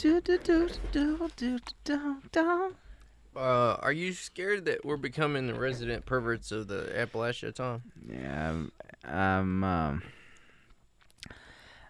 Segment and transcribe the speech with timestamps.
[0.00, 2.74] Do, do, do, do, do, do, do.
[3.36, 7.82] Uh, are you scared that we're becoming the resident perverts of the Appalachia, Tom?
[8.08, 8.72] Yeah, I'm,
[9.04, 10.02] I'm, um,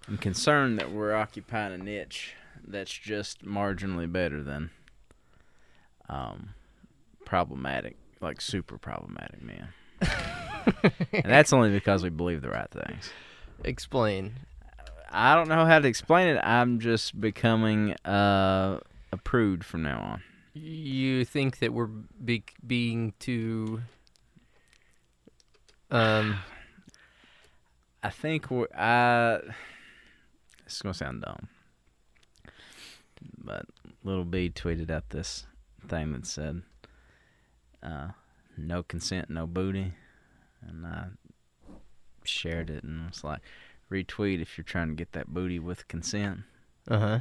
[0.08, 2.34] I'm concerned that we're occupying a niche
[2.66, 4.70] that's just marginally better than
[6.08, 6.48] um,
[7.24, 9.68] problematic, like super problematic, man.
[11.12, 13.12] and that's only because we believe the right things.
[13.62, 14.32] Explain.
[15.10, 16.38] I don't know how to explain it.
[16.38, 18.78] I'm just becoming uh,
[19.12, 20.22] a prude from now on.
[20.54, 23.82] You think that we're be- being too.
[25.90, 26.36] Um,
[28.02, 28.68] I think we're.
[28.74, 29.40] I.
[30.64, 31.48] It's gonna sound dumb,
[33.36, 33.66] but
[34.04, 35.46] Little B tweeted out this
[35.88, 36.62] thing that said,
[37.82, 38.10] uh,
[38.56, 39.94] "No consent, no booty,"
[40.62, 41.06] and I
[42.24, 43.40] shared it and was like,
[43.90, 46.40] "Retweet if you're trying to get that booty with consent."
[46.88, 47.18] uh huh.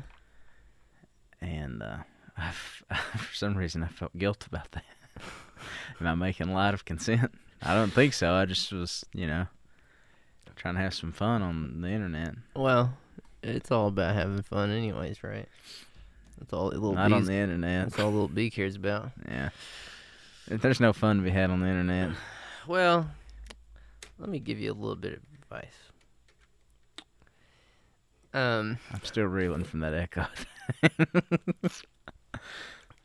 [1.42, 1.98] And uh,
[2.38, 2.52] I
[3.18, 4.86] for some reason, I felt guilt about that.
[6.00, 7.32] Am I making light of consent?
[7.62, 8.34] I don't think so.
[8.34, 9.48] I just was, you know,
[10.56, 12.36] trying to have some fun on the internet.
[12.56, 12.94] Well,
[13.42, 15.48] it's all about having fun, anyways, right?
[16.38, 17.90] That's all little Not on the internet.
[17.90, 19.12] That's all little B cares about.
[19.28, 19.50] Yeah.
[20.48, 22.12] There's no fun to be had on the internet.
[22.68, 23.10] Well,
[24.20, 25.89] let me give you a little bit of advice.
[28.34, 30.26] Um, I'm still reeling from that echo.
[30.84, 30.90] I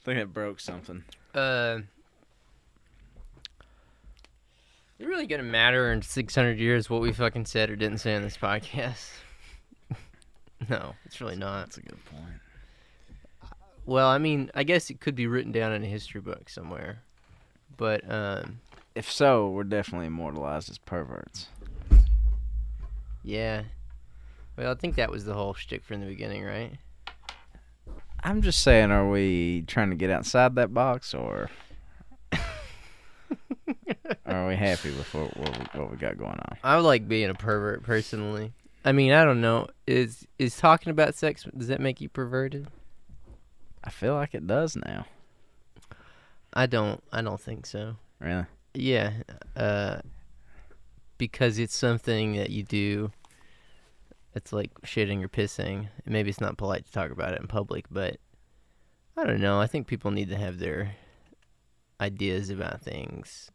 [0.05, 1.03] think it broke something.
[1.35, 1.79] uh,
[4.99, 8.23] it really gonna matter in 600 years what we fucking said or didn't say on
[8.23, 9.11] this podcast?
[10.69, 11.61] no, it's really not.
[11.67, 13.53] That's a good point.
[13.87, 17.01] Well, I mean, I guess it could be written down in a history book somewhere,
[17.77, 18.61] but um,
[18.95, 21.49] If so, we're definitely immortalized as perverts.
[23.23, 23.63] yeah.
[24.57, 26.73] Well, I think that was the whole shtick from the beginning, right?
[28.23, 31.51] I'm just saying, are we trying to get outside that box, or
[34.27, 36.57] are we happy with what, what, we, what we got going on?
[36.63, 38.53] I like being a pervert personally.
[38.85, 39.69] I mean, I don't know.
[39.87, 42.69] Is is talking about sex does that make you perverted?
[43.83, 45.07] I feel like it does now.
[46.53, 47.03] I don't.
[47.13, 47.97] I don't think so.
[48.21, 48.47] Really?
[48.75, 49.13] Yeah.
[49.57, 49.99] Uh,
[51.19, 53.11] because it's something that you do.
[54.35, 55.89] It's like shitting or pissing.
[56.05, 58.19] Maybe it's not polite to talk about it in public, but
[59.17, 59.61] I don't know.
[59.61, 60.97] I think people need to have their
[62.01, 63.51] ideas about things.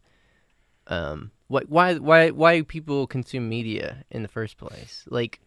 [0.87, 5.03] Um, why, why, why, why people consume media in the first place?
[5.09, 5.41] Like,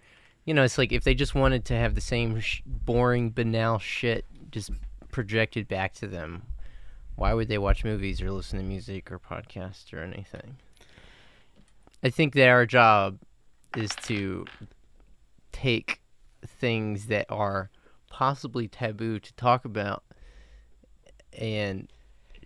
[0.44, 3.78] you know, it's like if they just wanted to have the same sh- boring, banal
[3.78, 4.70] shit just
[5.10, 6.42] projected back to them,
[7.16, 10.56] why would they watch movies or listen to music or podcasts or anything?
[12.02, 13.18] I think that our job
[13.76, 14.44] is to
[15.52, 16.00] take
[16.44, 17.70] things that are
[18.10, 20.02] possibly taboo to talk about
[21.32, 21.88] and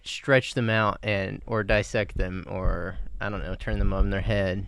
[0.04, 4.20] stretch them out and or dissect them or I don't know, turn them on their
[4.20, 4.66] head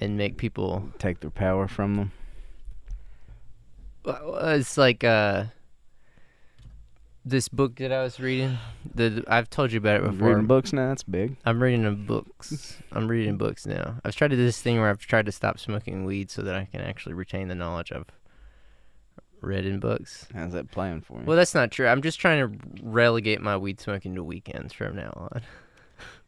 [0.00, 2.12] and make people Take their power from them.
[4.04, 5.46] Well, it's like uh
[7.26, 8.56] this book that I was reading.
[8.94, 10.28] The I've told you about it before.
[10.28, 11.36] Reading books now, that's big.
[11.44, 12.78] I'm reading a books.
[12.92, 13.96] I'm reading books now.
[14.04, 16.54] I've tried to do this thing where I've tried to stop smoking weed so that
[16.54, 18.06] I can actually retain the knowledge I've
[19.40, 20.28] read in books.
[20.32, 21.24] How's that playing for you?
[21.26, 21.88] Well, that's not true.
[21.88, 25.42] I'm just trying to relegate my weed smoking to weekends from now on.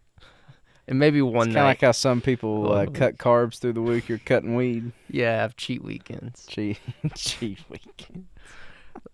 [0.88, 3.82] and maybe one it's kind of like how some people uh, cut carbs through the
[3.82, 4.08] week.
[4.08, 4.90] You're cutting weed.
[5.08, 6.44] yeah, I have cheat weekends.
[6.46, 6.80] Cheat,
[7.14, 8.08] cheat week.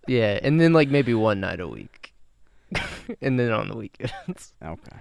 [0.07, 2.13] Yeah, and then like maybe one night a week.
[3.21, 4.53] and then on the weekends.
[4.63, 4.97] Okay.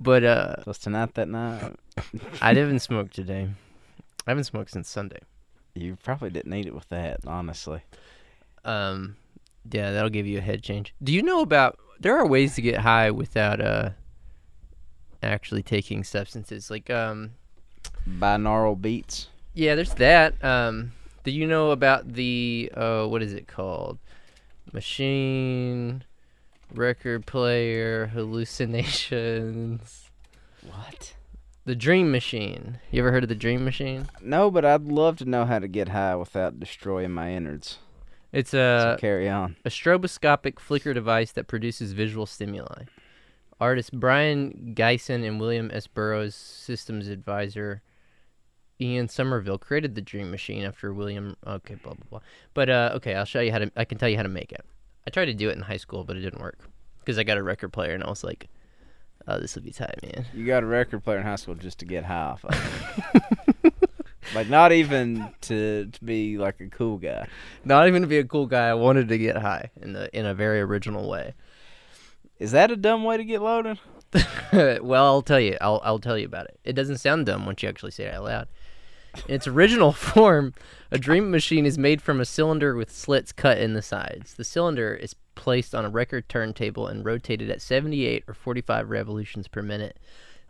[0.00, 1.74] But uh So tonight that night.
[2.42, 3.48] I didn't smoke today.
[4.26, 5.20] I haven't smoked since Sunday.
[5.74, 7.82] You probably didn't need it with that, honestly.
[8.64, 9.16] Um,
[9.70, 10.94] yeah, that'll give you a head change.
[11.02, 11.78] Do you know about?
[12.00, 13.90] There are ways to get high without uh
[15.22, 16.70] actually taking substances.
[16.70, 17.32] Like um,
[18.08, 19.28] Binaural beats.
[19.54, 20.42] yeah, there's that.
[20.44, 20.92] Um,
[21.24, 23.98] do you know about the uh what is it called?
[24.72, 26.04] Machine
[26.72, 30.10] record player hallucinations.
[30.62, 31.14] What?
[31.66, 32.78] The Dream Machine.
[32.90, 34.08] You ever heard of the Dream Machine?
[34.20, 37.78] No, but I'd love to know how to get high without destroying my innards.
[38.32, 39.56] It's So a carry on.
[39.64, 42.84] a stroboscopic flicker device that produces visual stimuli.
[43.60, 45.86] Artists Brion Gysin and William S.
[45.86, 47.82] Burroughs, systems advisor
[48.84, 51.36] Ian Somerville created the Dream Machine after William.
[51.46, 52.20] Okay, blah blah blah.
[52.52, 53.70] But uh, okay, I'll show you how to.
[53.76, 54.64] I can tell you how to make it.
[55.06, 56.58] I tried to do it in high school, but it didn't work
[57.00, 58.48] because I got a record player and I was like,
[59.26, 61.78] "Oh, this will be tight, man." You got a record player in high school just
[61.80, 63.72] to get high off of.
[64.34, 67.26] Like not even to to be like a cool guy.
[67.64, 68.68] Not even to be a cool guy.
[68.68, 71.34] I wanted to get high in the in a very original way.
[72.38, 73.78] Is that a dumb way to get loaded?
[74.52, 75.56] well, I'll tell you.
[75.60, 76.58] I'll I'll tell you about it.
[76.64, 78.48] It doesn't sound dumb once you actually say it out loud.
[79.28, 80.54] In its original form,
[80.90, 84.34] a dream machine is made from a cylinder with slits cut in the sides.
[84.34, 89.48] The cylinder is placed on a record turntable and rotated at 78 or 45 revolutions
[89.48, 89.98] per minute.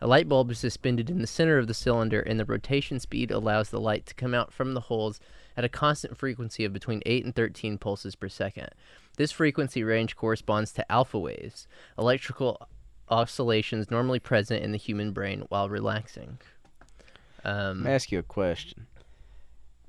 [0.01, 3.31] A light bulb is suspended in the center of the cylinder, and the rotation speed
[3.31, 5.19] allows the light to come out from the holes
[5.55, 8.69] at a constant frequency of between 8 and 13 pulses per second.
[9.17, 11.67] This frequency range corresponds to alpha waves,
[11.97, 12.67] electrical
[13.09, 16.39] oscillations normally present in the human brain while relaxing.
[17.45, 18.87] Let Um, me ask you a question.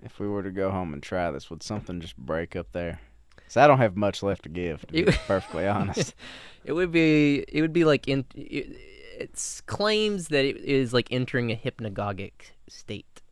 [0.02, 3.00] If we were to go home and try this, would something just break up there?
[3.48, 6.14] So I don't have much left to give, to be You- perfectly honest.
[6.64, 8.76] it would be it would be like in it,
[9.18, 12.32] it's claims that it is like entering a hypnagogic
[12.68, 13.22] state.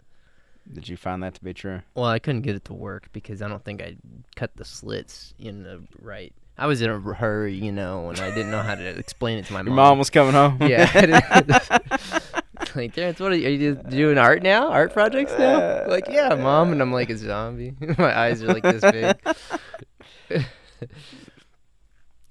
[0.72, 1.82] Did you find that to be true?
[1.94, 3.96] Well, I couldn't get it to work because I don't think I
[4.34, 6.32] cut the slits in the right.
[6.56, 9.46] I was in a hurry, you know, and I didn't know how to explain it
[9.46, 9.66] to my mom.
[9.66, 10.56] Your mom was coming home.
[10.62, 11.58] Yeah.
[12.74, 14.68] Like, Terrence, what are you, are you doing art now?
[14.70, 15.86] Art projects now?
[15.86, 16.72] Like, yeah, mom.
[16.72, 17.74] And I'm like a zombie.
[17.98, 20.44] my eyes are like this big.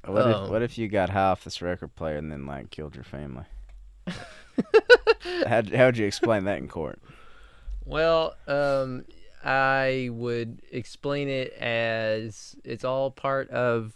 [0.06, 0.44] What Oh.
[0.44, 3.06] if what if you got high off this record player and then like killed your
[3.06, 3.46] family?
[5.48, 7.00] How'd, how'd you explain that in court?
[7.86, 9.06] Well, um,
[9.44, 13.94] I would explain it as it's all part of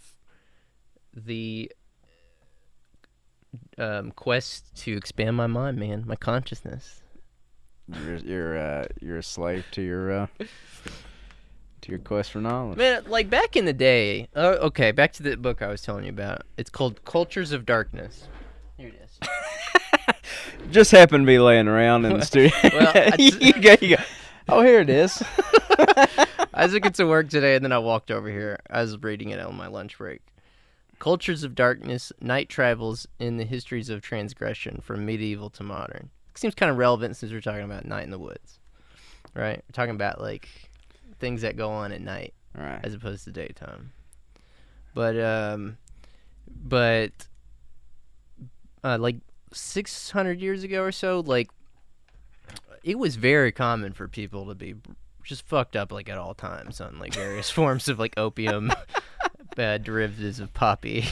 [1.14, 1.70] the
[3.78, 7.02] um, quest to expand my mind, man, my consciousness.
[7.88, 10.26] You're you're uh, you're a slave to your uh,
[11.80, 12.76] to your quest for knowledge.
[12.76, 14.28] Man, like back in the day.
[14.36, 16.42] Uh, okay, back to the book I was telling you about.
[16.58, 18.28] It's called Cultures of Darkness.
[18.76, 19.28] Here it is.
[20.70, 22.52] Just happened to be laying around in the studio.
[22.62, 24.02] Well, I you, go, you go.
[24.48, 25.22] Oh, here it is.
[26.52, 28.58] I took it to work today, and then I walked over here.
[28.70, 30.20] I was reading it on my lunch break.
[30.98, 36.10] Cultures of Darkness: Night Travels in the Histories of Transgression from Medieval to Modern.
[36.34, 38.60] Seems kind of relevant since we're talking about night in the woods,
[39.34, 39.56] right?
[39.56, 40.48] We're talking about like
[41.18, 42.80] things that go on at night right.
[42.82, 43.92] as opposed to daytime.
[44.94, 45.78] But um,
[46.48, 47.12] but
[48.82, 49.16] uh, like
[49.52, 51.50] 600 years ago or so, like
[52.82, 54.74] it was very common for people to be
[55.24, 58.72] just fucked up like at all times on like various forms of like opium,
[59.58, 61.06] uh, derivatives of poppy.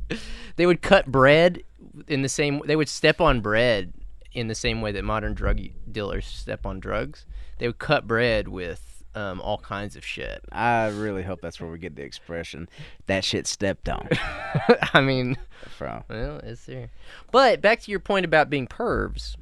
[0.56, 1.62] they would cut bread
[2.06, 2.62] in the same.
[2.64, 3.92] They would step on bread
[4.32, 5.60] in the same way that modern drug
[5.90, 7.24] dealers step on drugs.
[7.58, 10.44] They would cut bread with um, all kinds of shit.
[10.52, 12.68] I really hope that's where we get the expression
[13.06, 14.08] "that shit stepped on"
[14.92, 15.36] I mean,
[15.76, 16.04] from.
[16.08, 16.90] well, it's there.
[17.32, 19.36] But back to your point about being pervs.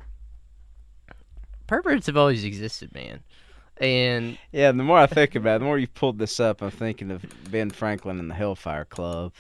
[1.67, 3.21] Perverts have always existed, man.
[3.79, 6.71] And Yeah, the more I think about it, the more you pulled this up, I'm
[6.71, 9.32] thinking of Ben Franklin and the Hellfire Club.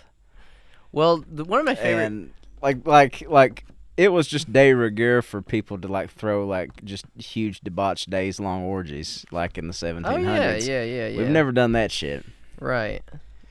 [0.92, 2.04] well, the, one of my favorite.
[2.04, 3.64] And like like like
[3.96, 8.40] it was just de rigueur for people to like throw like just huge debauched days
[8.40, 10.06] long orgies like in the 1700s.
[10.06, 11.18] oh yeah, yeah, yeah, yeah.
[11.18, 12.24] We've never done that shit.
[12.58, 13.02] right.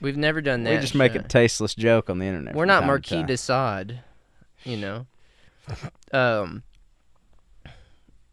[0.01, 0.73] We've never done that.
[0.73, 2.55] we just make a tasteless joke on the internet.
[2.55, 4.01] We're not Marquis de Sade,
[4.65, 5.05] you know.
[6.11, 6.63] um,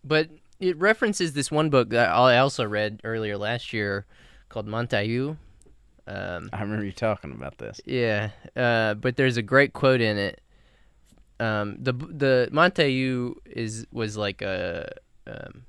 [0.03, 0.31] but
[0.61, 4.07] it references this one book that I also read earlier last year
[4.49, 5.37] called Montaillou.
[6.07, 7.81] Um, I remember you talking about this.
[7.85, 10.41] yeah, uh, but there's a great quote in it.
[11.39, 14.93] Um, the the Montaillou is was like a
[15.27, 15.63] um,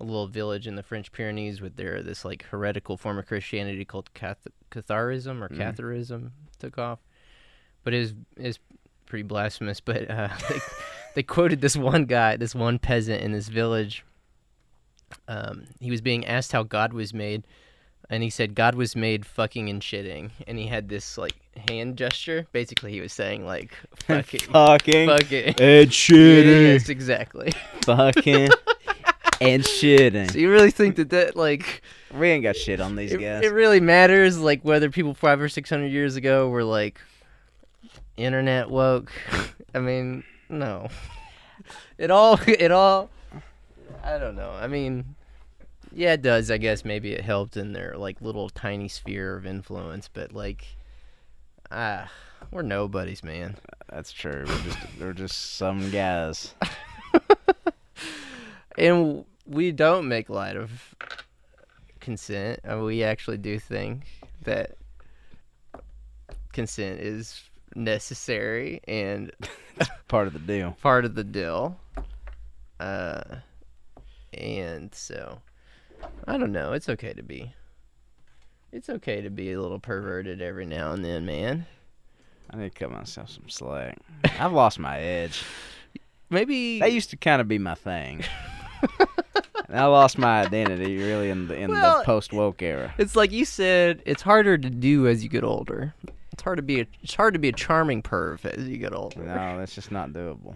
[0.00, 3.84] a little village in the French Pyrenees with their this like heretical form of Christianity
[3.84, 5.58] called Cath- Catharism or Mhm.
[5.58, 7.00] Catharism took off,
[7.82, 8.58] but it was is
[9.06, 9.80] pretty blasphemous.
[9.84, 10.58] But uh, they,
[11.16, 14.04] they quoted this one guy, this one peasant in this village.
[15.26, 17.44] Um, he was being asked how God was made,
[18.10, 21.34] and he said God was made fucking and shitting, and he had this like
[21.68, 22.46] hand gesture.
[22.52, 23.72] Basically, he was saying like
[24.06, 25.44] fucking, fucking fucking.
[25.58, 27.52] and shitting, Yes, exactly.
[27.82, 28.48] fucking
[29.40, 30.30] and shitting.
[30.32, 33.44] So you really think that that like We ain't got shit on these it, guys.
[33.44, 37.00] it really matters like whether people five or six hundred years ago were like
[38.16, 39.12] internet woke?
[39.74, 40.88] I mean, no.
[41.98, 43.10] It all it all
[44.02, 44.50] I don't know.
[44.50, 45.14] I mean,
[45.92, 46.50] yeah, it does.
[46.50, 50.64] I guess maybe it helped in their like little tiny sphere of influence, but like
[51.70, 52.10] ah,
[52.50, 53.56] we're nobodies, man.
[53.90, 54.44] That's true.
[54.46, 56.54] We're just we're just some guys.
[58.78, 60.94] And we don't make light of
[61.98, 62.60] consent.
[62.80, 64.04] we actually do think
[64.42, 64.76] that
[66.52, 67.42] consent is
[67.74, 69.32] necessary and
[70.08, 70.76] Part of the deal.
[70.80, 71.76] part of the deal.
[72.78, 73.22] Uh,
[74.34, 75.40] and so,
[76.26, 76.72] I don't know.
[76.72, 77.52] It's okay to be.
[78.72, 81.66] It's okay to be a little perverted every now and then, man.
[82.50, 83.98] I need to cut myself some slack.
[84.38, 85.42] I've lost my edge.
[86.30, 88.24] Maybe That used to kind of be my thing.
[89.68, 92.94] and I lost my identity really in the in Well, the post woke era.
[92.98, 94.02] it's like you said.
[94.06, 95.94] It's harder to do as you get older.
[96.32, 96.86] It's hard to be a.
[97.02, 99.20] It's hard to be a charming perv as you get older.
[99.22, 100.54] No, that's just not doable.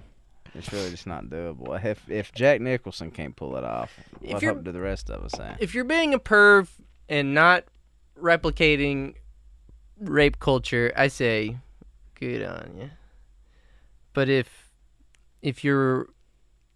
[0.54, 1.82] It's really just not doable.
[1.84, 5.24] If if Jack Nicholson can't pull it off, If what hope do the rest of
[5.24, 5.56] us have?
[5.60, 6.68] If you're being a perv
[7.08, 7.64] and not
[8.20, 9.14] replicating
[9.98, 11.58] rape culture, I say,
[12.14, 12.90] good on you.
[14.12, 14.70] But if
[15.40, 16.08] if you're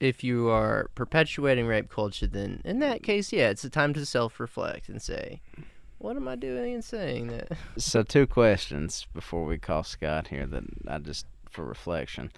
[0.00, 4.04] if you are perpetuating rape culture, then in that case, yeah, it's a time to
[4.04, 5.40] self-reflect and say,
[5.98, 7.52] what am I doing and saying that?
[7.78, 12.30] So two questions before we call Scott here that I just for reflection.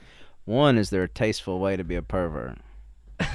[0.49, 2.57] One, is there a tasteful way to be a pervert?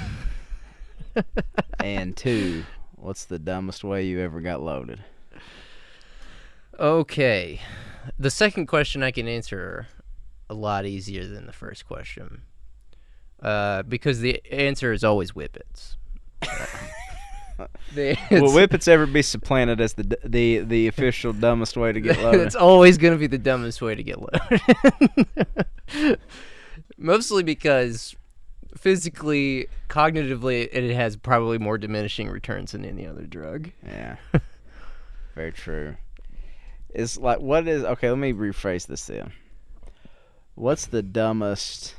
[1.78, 2.64] and two,
[2.96, 4.98] what's the dumbest way you ever got loaded?
[6.76, 7.60] Okay.
[8.18, 9.86] The second question I can answer
[10.50, 12.42] a lot easier than the first question.
[13.40, 15.96] Uh, because the answer is always whippets.
[17.94, 22.18] The- Will whippets ever be supplanted as the the the official dumbest way to get
[22.18, 22.40] loaded?
[22.48, 26.18] it's always going to be the dumbest way to get loaded.
[26.96, 28.14] Mostly because
[28.76, 33.70] physically, cognitively, it has probably more diminishing returns than any other drug.
[33.84, 34.16] Yeah.
[35.34, 35.96] Very true.
[36.90, 39.32] It's like what is okay, let me rephrase this then.
[40.54, 41.96] What's the dumbest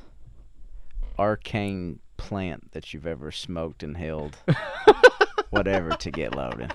[1.19, 4.37] arcane plant that you've ever smoked and held?
[5.49, 6.73] Whatever to get loaded.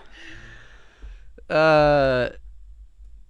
[1.49, 2.31] Uh,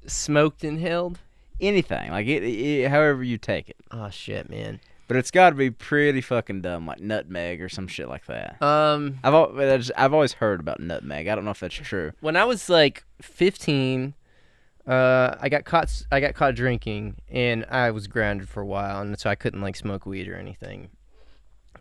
[0.06, 1.20] smoked inhaled.
[1.61, 2.11] Anything.
[2.11, 3.76] Like it, it however you take it.
[3.90, 4.81] Oh shit, man.
[5.09, 8.62] But it's got to be pretty fucking dumb like nutmeg or some shit like that.
[8.62, 11.26] Um, I've al- I just- I've always heard about nutmeg.
[11.26, 12.12] I don't know if that's true.
[12.21, 14.14] when I was like 15,
[14.87, 16.05] uh, I got caught.
[16.12, 19.61] I got caught drinking, and I was grounded for a while, and so I couldn't
[19.61, 20.90] like smoke weed or anything.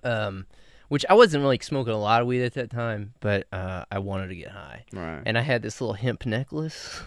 [0.03, 0.45] Um,
[0.87, 3.99] which I wasn't really smoking a lot of weed at that time, but uh, I
[3.99, 5.21] wanted to get high, Right.
[5.25, 7.01] and I had this little hemp necklace.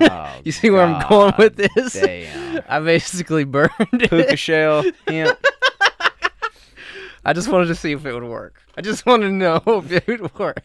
[0.00, 1.92] Oh, you see where I'm going with this?
[1.94, 2.62] Damn.
[2.68, 4.38] I basically burned Puka it.
[4.38, 5.38] shell, hemp.
[7.24, 8.62] I just wanted to see if it would work.
[8.76, 10.62] I just wanted to know if it would work.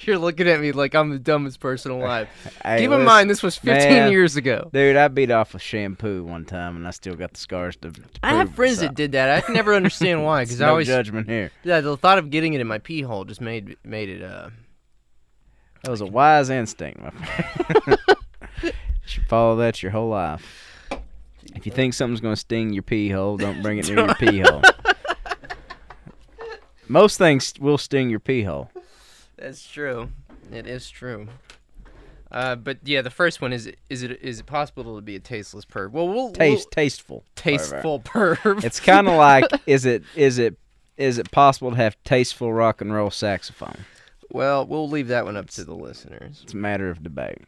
[0.00, 2.28] You're looking at me like I'm the dumbest person alive.
[2.62, 4.12] Hey, Keep in listen, mind, this was 15 man.
[4.12, 4.68] years ago.
[4.72, 7.90] Dude, I beat off with shampoo one time, and I still got the scars to.
[7.90, 9.30] to I have friends that did that.
[9.30, 11.50] I can never understand why, because I always judgment here.
[11.62, 14.50] yeah the thought of getting it in my pee hole just made made it uh
[15.84, 17.98] That was a wise instinct, my friend.
[18.62, 18.72] you
[19.04, 20.80] should follow that your whole life.
[21.54, 24.40] If you think something's gonna sting your pee hole, don't bring it near your pee
[24.40, 24.62] hole.
[26.88, 28.70] Most things will sting your pee hole.
[29.36, 30.08] that's true.
[30.50, 31.28] It is true.
[32.30, 35.20] Uh, but yeah, the first one is is it is it possible to be a
[35.20, 35.90] tasteless perv?
[35.92, 37.24] Well, we'll Taste, we'll, tasteful.
[37.36, 38.64] tasteful perv.
[38.64, 40.56] It's kind of like is it is it
[40.96, 43.84] is it possible to have tasteful rock and roll saxophone?
[44.30, 46.40] Well, we'll leave that one up to the listeners.
[46.42, 47.42] It's a matter of debate.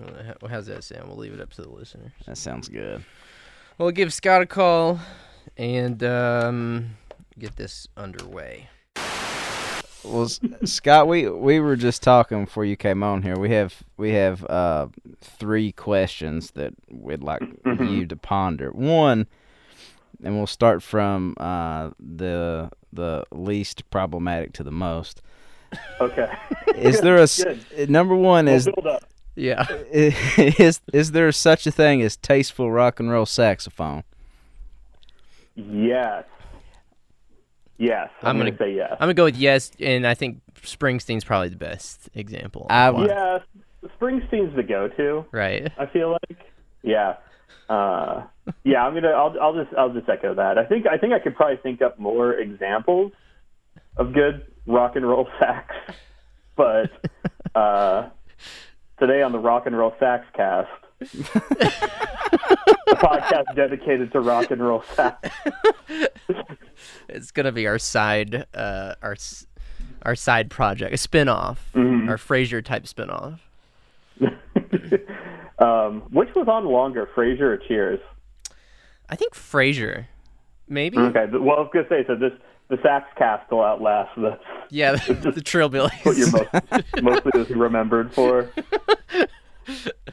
[0.00, 1.08] Uh, how- How's that sound?
[1.08, 2.12] We'll leave it up to the listeners.
[2.26, 3.04] That sounds good.
[3.78, 5.00] We'll give Scott a call
[5.56, 6.90] and um,
[7.38, 8.68] get this underway.
[10.04, 10.28] Well,
[10.64, 13.36] Scott, we we were just talking before you came on here.
[13.36, 14.86] We have we have uh,
[15.20, 18.70] three questions that we'd like you to ponder.
[18.70, 19.26] One,
[20.22, 25.20] and we'll start from uh, the the least problematic to the most.
[26.00, 26.30] Okay.
[26.76, 27.90] Is there a Good.
[27.90, 28.46] number one?
[28.46, 29.02] We'll Is build up.
[29.34, 29.66] Yeah.
[29.92, 34.04] is is there such a thing as tasteful rock and roll saxophone?
[35.56, 36.24] Yes.
[37.78, 38.10] Yes.
[38.22, 38.92] I'm, I'm gonna, gonna- say yes.
[38.92, 42.62] I'm gonna go with yes, and I think Springsteen's probably the best example.
[42.62, 43.00] of I why.
[43.00, 43.42] would- yes.
[44.00, 45.24] Springsteen's the go-to.
[45.32, 45.70] Right.
[45.78, 46.38] I feel like.
[46.82, 47.14] Yeah.
[47.68, 48.24] Uh,
[48.64, 48.84] yeah.
[48.84, 49.08] I'm gonna.
[49.10, 49.34] I'll.
[49.40, 49.74] I'll just.
[49.76, 50.58] I'll just echo that.
[50.58, 50.86] I think.
[50.86, 53.12] I think I could probably think up more examples
[53.96, 55.74] of good rock and roll sax,
[56.56, 56.90] but
[57.54, 58.08] uh,
[59.00, 60.68] today on the Rock and Roll Sax Cast,
[61.00, 65.28] a podcast dedicated to rock and roll sax.
[67.08, 69.16] It's gonna be our side, uh, our
[70.02, 72.08] our side project, a spin-off, Mhm.
[72.08, 73.40] our Frasier type spin-off.
[75.58, 78.00] um, which was on longer, Frasier or Cheers?
[79.08, 80.06] I think Frasier,
[80.68, 80.98] maybe.
[80.98, 82.14] Okay, well, I was gonna say so.
[82.14, 82.32] This
[82.68, 84.38] the sax cast will outlast the
[84.70, 86.04] Yeah, the, the Trillbillies.
[86.04, 88.50] what you're most, mostly remembered for.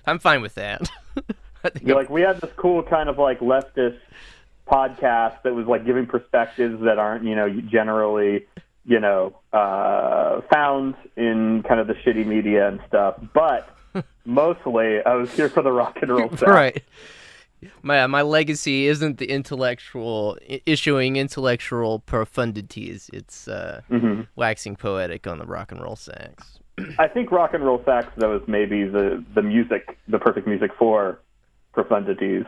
[0.05, 0.89] I'm fine with that.
[1.81, 3.97] You're like we had this cool kind of like leftist
[4.67, 8.45] podcast that was like giving perspectives that aren't you know generally
[8.85, 13.15] you know, uh, found in kind of the shitty media and stuff.
[13.33, 13.67] But
[14.25, 16.29] mostly, I was here for the rock and roll.
[16.29, 16.43] Sax.
[16.43, 16.83] right.
[17.81, 23.09] My my legacy isn't the intellectual i- issuing intellectual profundities.
[23.13, 26.59] It's uh, hmm waxing poetic on the rock and roll sax.
[26.99, 30.71] I think rock and roll sax though is maybe the the music, the perfect music
[30.77, 31.19] for
[31.73, 32.45] profundities.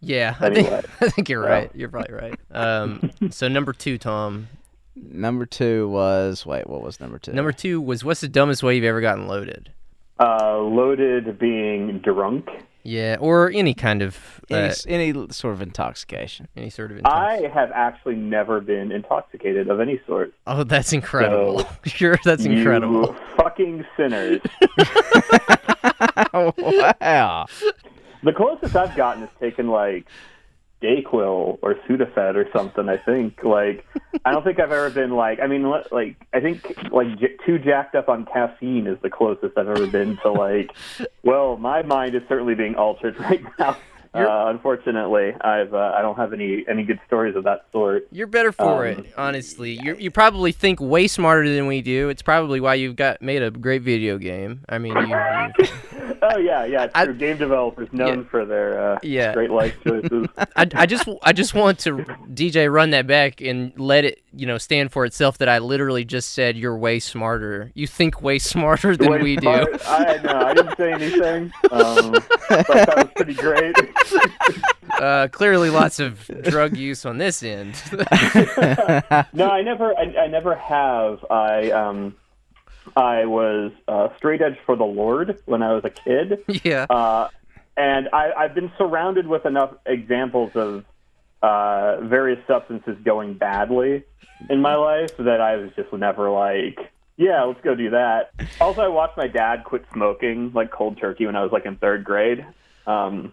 [0.00, 0.68] Yeah, I think
[1.00, 1.70] I think you're right.
[1.74, 2.34] You're probably right.
[2.50, 4.48] Um, so number two, Tom.
[4.94, 7.32] Number two was wait, what was number two?
[7.32, 9.70] Number two was what's the dumbest way you've ever gotten loaded?
[10.18, 12.48] Uh, loaded being drunk.
[12.86, 16.46] Yeah, or any kind of uh, any, any sort of intoxication.
[16.56, 16.98] any sort of.
[16.98, 20.32] Intox- I have actually never been intoxicated of any sort.
[20.46, 21.58] oh, that's incredible.
[21.58, 23.08] So, sure, that's incredible.
[23.08, 24.40] You fucking sinners.
[26.32, 27.46] wow.
[28.22, 30.06] The closest I've gotten is taken like
[30.82, 32.88] Dayquil or Sudafed or something.
[32.88, 33.84] I think like
[34.24, 37.58] I don't think I've ever been like I mean like I think like j- too
[37.58, 40.70] jacked up on caffeine is the closest I've ever been to like.
[41.22, 43.76] Well, my mind is certainly being altered right now.
[44.24, 48.06] Uh, unfortunately, I've uh, I don't have any any good stories of that sort.
[48.12, 49.78] You're better for Um, it, honestly.
[49.82, 52.08] You you probably think way smarter than we do.
[52.08, 54.60] It's probably why you've got made a great video game.
[54.68, 55.68] I mean, you, you
[56.22, 57.14] Oh yeah, yeah, I- true.
[57.14, 58.24] Game developers known Yeah.
[58.30, 59.34] for their uh, Yeah.
[59.34, 60.26] great life choices.
[60.56, 61.92] I, I just I just want to
[62.32, 66.04] DJ run that back and let it you know stand for itself that I literally
[66.04, 67.70] just said you're way smarter.
[67.74, 69.72] You think way smarter than Way we smart.
[69.72, 69.78] do.
[69.86, 70.40] I know.
[70.46, 71.52] I didn't say anything.
[71.70, 72.12] Um,
[72.48, 73.74] but that was pretty great.
[74.90, 77.74] Uh, clearly, lots of drug use on this end.
[79.32, 79.94] no, I never.
[79.94, 81.24] I, I never have.
[81.28, 82.16] I um,
[82.96, 86.86] I was uh, straight edge for the Lord when I was a kid, yeah.
[86.88, 87.28] uh,
[87.76, 90.84] and I, I've been surrounded with enough examples of
[91.42, 94.04] uh, various substances going badly
[94.48, 96.92] in my life that I was just never like.
[97.18, 98.32] Yeah, let's go do that.
[98.60, 101.76] Also, I watched my dad quit smoking like cold turkey when I was like in
[101.76, 102.44] third grade.
[102.86, 103.32] Um,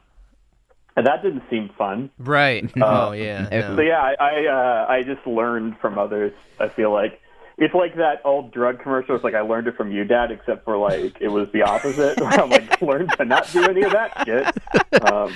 [0.95, 2.09] and that didn't seem fun.
[2.17, 2.69] Right.
[2.81, 3.49] oh yeah.
[3.75, 6.33] So yeah, I I, uh, I just learned from others.
[6.59, 7.19] I feel like
[7.57, 9.15] it's like that old drug commercial.
[9.15, 12.21] It's like I learned it from you, Dad, except for like it was the opposite.
[12.21, 15.03] I'm like learned to not do any of that shit.
[15.11, 15.33] Um,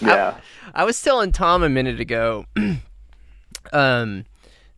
[0.00, 0.38] yeah,
[0.74, 2.46] I was telling Tom a minute ago
[3.72, 4.24] um,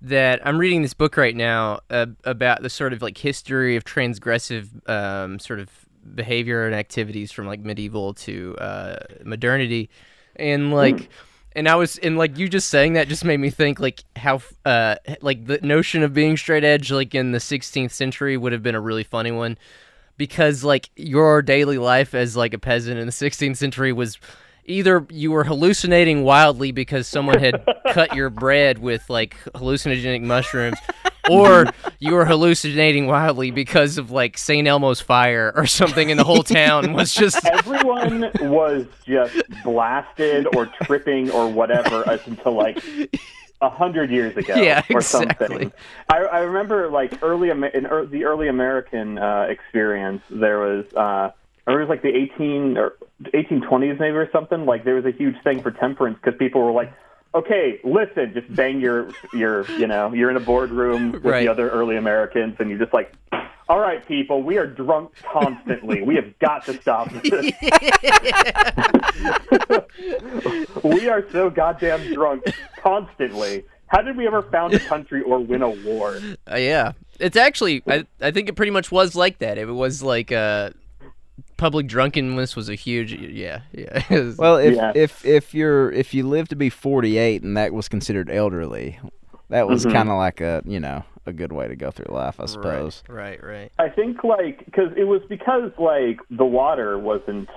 [0.01, 3.85] that I'm reading this book right now uh, about the sort of like history of
[3.85, 5.82] transgressive um, sort of
[6.15, 9.91] behavior and activities from like medieval to uh, modernity,
[10.37, 11.09] and like.
[11.55, 14.41] And I was, and like you just saying that just made me think like how,
[14.65, 18.63] uh, like the notion of being straight edge, like in the 16th century, would have
[18.63, 19.59] been a really funny one,
[20.17, 24.19] because like your daily life as like a peasant in the 16th century was
[24.65, 30.79] either you were hallucinating wildly because someone had cut your bread with like hallucinogenic mushrooms
[31.31, 31.67] or
[31.99, 34.67] you were hallucinating wildly because of like St.
[34.67, 40.67] Elmo's fire or something and the whole town was just everyone was just blasted or
[40.83, 42.83] tripping or whatever us until like
[43.61, 45.47] a hundred years ago Yeah, or exactly.
[45.49, 45.73] something.
[46.11, 50.85] I, I remember like early in er, the early American uh, experience, there was.
[50.95, 51.31] Uh,
[51.65, 54.67] I remember it was like the 18 or 1820s maybe or something.
[54.67, 56.93] Like there was a huge thing for temperance because people were like,
[57.35, 61.41] "Okay, listen, just bang your your you know you're in a boardroom with Right.
[61.41, 63.13] the other early Americans and you're just like."
[63.69, 66.03] All right, people, we are drunk constantly.
[66.03, 67.33] We have got to stop this.
[70.83, 72.45] we are so goddamn drunk
[72.83, 73.65] constantly.
[73.87, 76.19] How did we ever found a country or win a war?
[76.51, 79.59] Uh, yeah, it's actually I I think it pretty much was like that.
[79.59, 80.71] It was like uh,
[81.63, 84.03] public drunkenness was a huge yeah yeah.
[84.11, 84.93] Was- Well, if Yeah.
[84.97, 88.99] if if you're if you live to be 48 and that was considered elderly,
[89.49, 89.93] that was Mhm.
[89.93, 93.05] kind of like a you know a good way to go through life, I suppose.
[93.09, 93.73] right right right.
[93.79, 97.49] I think like because it was because like the water wasn't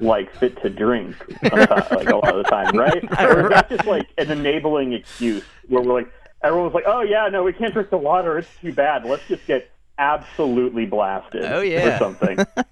[0.00, 3.04] like fit to drink like a lot of the time, right?
[3.20, 6.08] Or is that just like an enabling excuse where we're like
[6.42, 8.38] everyone was like, oh yeah, no, we can't drink the water.
[8.38, 9.04] It's too bad.
[9.04, 11.96] Let's just get absolutely blasted Oh, yeah.
[11.96, 12.38] or something.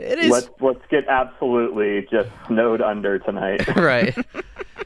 [0.00, 3.66] It is let's let's get absolutely just snowed under tonight.
[3.76, 4.16] right.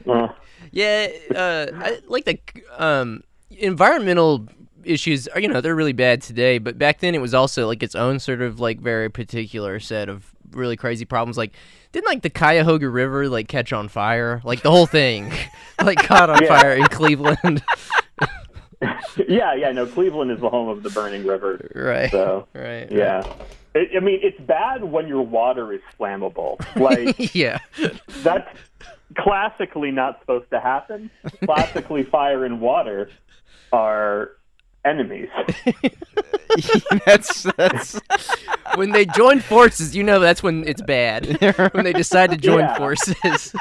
[0.07, 0.27] Uh,
[0.71, 2.37] Yeah, uh, I like the
[2.77, 4.47] um, environmental
[4.83, 5.27] issues.
[5.29, 7.95] Are, you know, they're really bad today, but back then it was also like its
[7.95, 11.37] own sort of like very particular set of really crazy problems.
[11.37, 11.53] Like,
[11.91, 14.41] didn't like the Cuyahoga River like catch on fire?
[14.43, 15.31] Like the whole thing,
[15.83, 16.49] like caught on Yeah.
[16.59, 17.63] fire in Cleveland.
[19.27, 19.71] yeah, yeah.
[19.71, 21.69] No, Cleveland is the home of the burning river.
[21.75, 22.11] right.
[22.11, 22.91] So Right.
[22.91, 23.23] yeah.
[23.73, 26.57] It, I mean, it's bad when your water is flammable.
[26.75, 27.59] Like yeah.
[28.23, 28.47] that's
[29.17, 31.11] classically not supposed to happen.
[31.43, 33.09] Classically, fire and water
[33.73, 34.31] are
[34.85, 35.29] enemies.
[37.05, 37.99] that's that's
[38.75, 41.37] when they join forces, you know that's when it's bad.
[41.73, 42.77] when they decide to join Yeah.
[42.77, 43.53] forces.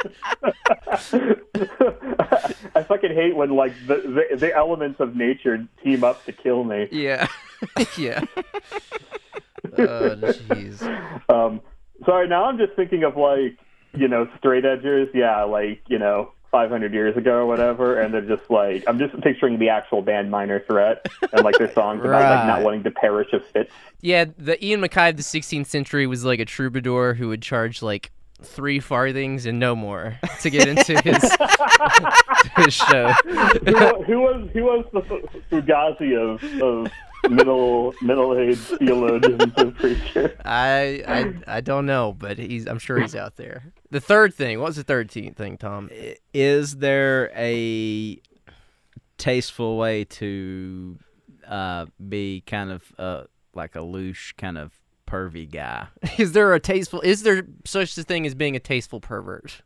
[2.77, 3.97] I fucking hate when like the,
[4.31, 6.89] the the elements of nature team up to kill me.
[6.93, 7.27] yeah.
[7.97, 8.25] yeah.
[9.77, 10.83] Oh jeez.
[11.29, 11.61] Um,
[12.05, 13.57] sorry, now I'm just thinking of like
[13.95, 15.09] you know straight edgers.
[15.15, 19.21] Yeah, like you know 500 years ago or whatever, and they're just like I'm just
[19.23, 22.93] picturing the actual band Minor Threat and like their songs about like not wanting to
[22.93, 23.73] perish of fits.
[24.01, 27.83] Yeah, the Ian MacKaye of the 16th century was like a troubadour who would charge
[27.83, 31.23] like three farthings and no more to get into his,
[32.57, 33.09] his show.
[33.25, 36.93] who, who was who was the Fu- Fugazi of of
[37.33, 40.31] middle middle aged theologians and preachers?
[40.45, 41.03] I,
[41.49, 43.65] I I don't know, but he's I'm sure he's out there.
[43.95, 45.89] The third thing, what was the third te- thing, Tom?
[46.33, 48.21] is there a
[49.19, 50.99] tasteful way to
[51.47, 53.23] uh, be kind of uh,
[53.55, 54.73] like a loose kind of
[55.07, 55.87] pervy guy?
[56.19, 57.03] Is there a tasteful?
[57.03, 59.63] Is there such a thing as being a tasteful pervert?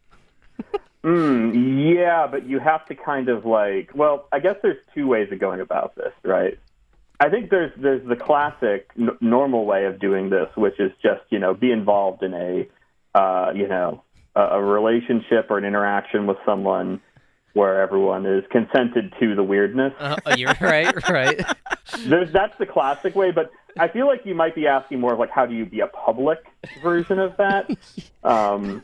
[1.04, 3.92] Mm, yeah, but you have to kind of like.
[3.94, 6.58] Well, I guess there's two ways of going about this, right?
[7.18, 11.22] I think there's there's the classic n- normal way of doing this, which is just
[11.30, 12.68] you know be involved in a
[13.18, 14.02] uh, you know
[14.38, 17.00] a, relationship or an interaction with someone
[17.54, 19.92] where everyone is consented to the weirdness.
[19.98, 21.40] Uh, you're right, right.
[22.06, 25.18] There's, that's the classic way, but I feel like you might be asking more of
[25.18, 26.38] like how do you be a public
[26.82, 27.70] version of that?
[28.24, 28.82] Um,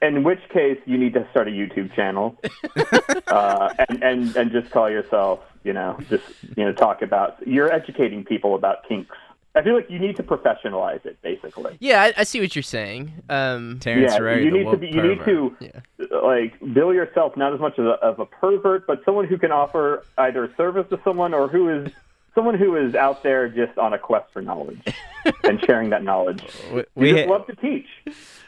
[0.00, 2.38] in which case, you need to start a YouTube channel
[3.26, 6.24] uh, and, and and just call yourself, you know, just
[6.56, 9.16] you know, talk about you're educating people about kinks.
[9.58, 11.76] I feel like you need to professionalize it, basically.
[11.80, 13.12] Yeah, I, I see what you're saying.
[13.28, 15.58] Um, Terrence yeah, Ray, you the need to be, you need pervert.
[15.58, 16.18] to yeah.
[16.22, 19.50] like bill yourself not as much of a, of a pervert, but someone who can
[19.50, 21.92] offer either a service to someone or who is
[22.36, 24.80] someone who is out there just on a quest for knowledge
[25.42, 26.40] and sharing that knowledge.
[26.72, 27.88] We, We we, just ha- love to teach.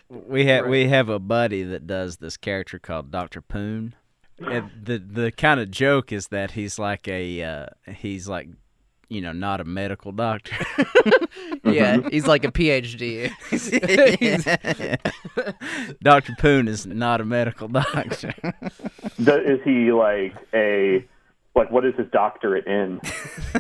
[0.09, 3.97] we have we have a buddy that does this character called Doctor Poon.
[4.39, 8.49] And the the kind of joke is that he's like a uh, he's like
[9.11, 10.55] you know not a medical doctor.
[11.65, 13.31] yeah, he's like a PhD.
[16.03, 18.33] Doctor Poon is not a medical doctor.
[19.19, 21.05] Is he like a
[21.55, 23.01] like what is his doctorate in?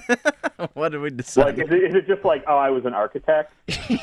[0.74, 1.58] what did we decide?
[1.58, 3.52] Like is it, is it just like oh I was an architect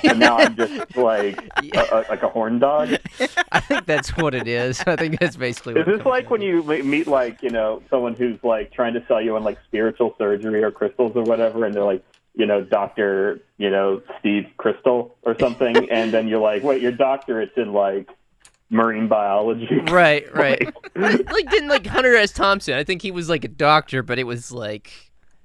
[0.04, 1.39] and now I'm just like
[1.73, 2.89] a, a, like a horn dog?
[3.52, 4.82] I think that's what it is.
[4.86, 8.13] I think that's basically what Is this like when you meet like you know someone
[8.13, 11.73] who's like trying to sell you on like spiritual surgery or crystals or whatever, and
[11.73, 12.04] they're like
[12.36, 16.91] you know Doctor you know Steve Crystal or something, and then you're like wait your
[16.91, 18.10] doctorate's in like
[18.70, 19.68] marine biology.
[19.90, 20.68] Right, right.
[20.96, 22.32] like didn't like Hunter S.
[22.32, 22.74] Thompson.
[22.76, 24.92] I think he was like a doctor, but it was like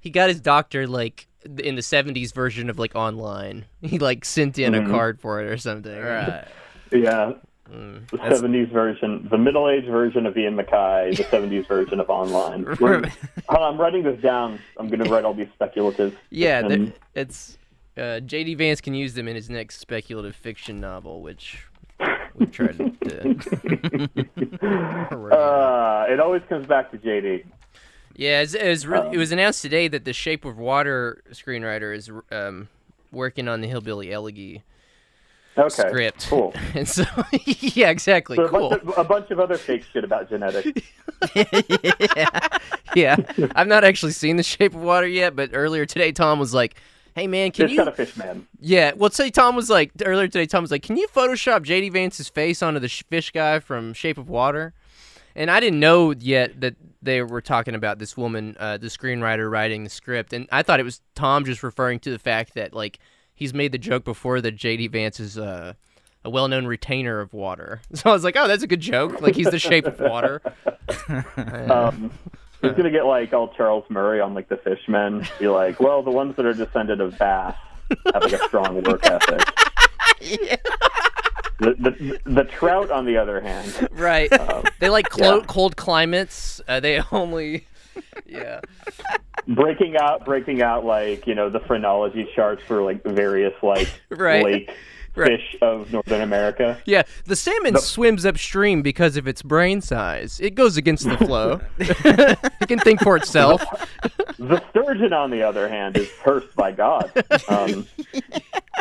[0.01, 3.65] he got his doctor like in the '70s version of like online.
[3.83, 5.97] He like sent in a card for it or something.
[5.99, 6.47] right.
[6.93, 7.33] Yeah.
[7.73, 8.07] Mm.
[8.11, 12.65] The seventies version, the middle aged version of Ian MacKaye, the seventies version of online.
[12.79, 13.11] We're-
[13.49, 14.59] Hold on, I'm writing this down.
[14.77, 16.19] I'm going to write all these speculative.
[16.31, 16.85] Yeah, fiction.
[16.87, 17.57] there- it's
[17.97, 18.57] uh, J.D.
[18.57, 21.65] Vance can use them in his next speculative fiction novel, which
[22.37, 22.93] we tried to.
[25.33, 27.45] Uh, it always comes back to JD.
[28.15, 31.95] Yeah, it's, it was re- it was announced today that the Shape of Water screenwriter
[31.95, 32.69] is um,
[33.11, 34.63] working on the Hillbilly Elegy
[35.57, 36.27] Okay, script.
[36.29, 36.55] cool.
[36.75, 37.05] And so,
[37.47, 38.37] yeah, exactly.
[38.37, 38.71] So a, cool.
[38.71, 40.69] bunch of, a bunch of other fake shit about genetics.
[42.95, 43.17] yeah,
[43.55, 46.77] I've not actually seen the Shape of Water yet, but earlier today, Tom was like,
[47.15, 48.47] "Hey, man, can Fish you?" got a fish man.
[48.61, 50.47] Yeah, well, say Tom was like earlier today.
[50.47, 54.19] Tom was like, "Can you Photoshop JD Vance's face onto the fish guy from Shape
[54.19, 54.75] of Water?"
[55.35, 59.51] And I didn't know yet that they were talking about this woman, uh, the screenwriter
[59.51, 62.75] writing the script, and I thought it was Tom just referring to the fact that
[62.75, 62.99] like
[63.35, 65.73] he's made the joke before that JD Vance is uh,
[66.25, 67.81] a well-known retainer of water.
[67.95, 69.21] So I was like, "Oh, that's a good joke.
[69.21, 70.41] Like he's the Shape of Water."
[71.71, 72.11] Um,
[72.63, 75.27] he's gonna get like all Charles Murray on like the fishmen.
[75.39, 77.55] Be like, well, the ones that are descended of bass
[78.15, 79.41] have like a strong work ethic.
[80.21, 80.57] yeah.
[81.61, 84.33] The, the the trout, on the other hand, right?
[84.81, 85.45] they like clo- yeah.
[85.47, 86.61] cold climates.
[86.67, 87.67] Uh, they only,
[88.27, 88.61] yeah.
[89.47, 94.45] breaking out breaking out like you know the phrenology charts for like various like Right.
[94.45, 94.71] lake
[95.15, 95.39] Right.
[95.39, 96.81] fish of Northern America.
[96.87, 100.41] Yeah, the salmon swims upstream because of its brain size.
[100.41, 101.61] It goes against the flow.
[101.79, 103.63] it can think for itself.
[104.39, 107.13] The sturgeon, on the other hand, is cursed by God.
[107.49, 107.87] Um,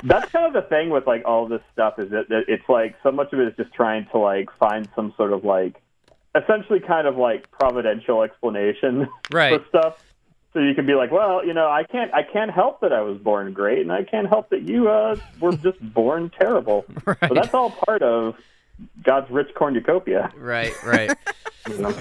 [0.04, 2.96] that's kind of the thing with like all this stuff is that, that it's like
[3.04, 5.76] so much of it is just trying to like find some sort of like
[6.36, 9.62] essentially kind of like providential explanation Right.
[9.62, 9.98] for stuff.
[10.54, 13.02] So you can be like, well, you know, I can't, I can't help that I
[13.02, 16.86] was born great, and I can't help that you uh, were just born terrible.
[17.06, 17.18] Right.
[17.28, 18.36] So that's all part of
[19.04, 20.32] God's rich cornucopia.
[20.36, 21.12] Right, right.
[21.70, 21.96] you know?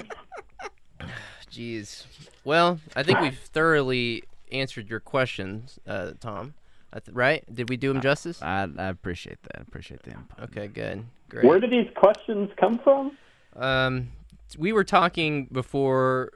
[1.51, 2.05] Jeez.
[2.43, 6.53] Well, I think we've thoroughly answered your questions, uh, Tom.
[6.91, 7.43] Th- right?
[7.53, 8.41] Did we do him justice?
[8.41, 9.59] I, I appreciate that.
[9.59, 10.49] I appreciate the input.
[10.49, 11.05] Okay, good.
[11.29, 11.45] Great.
[11.45, 13.17] Where did these questions come from?
[13.55, 14.11] Um,
[14.57, 16.31] we were talking before,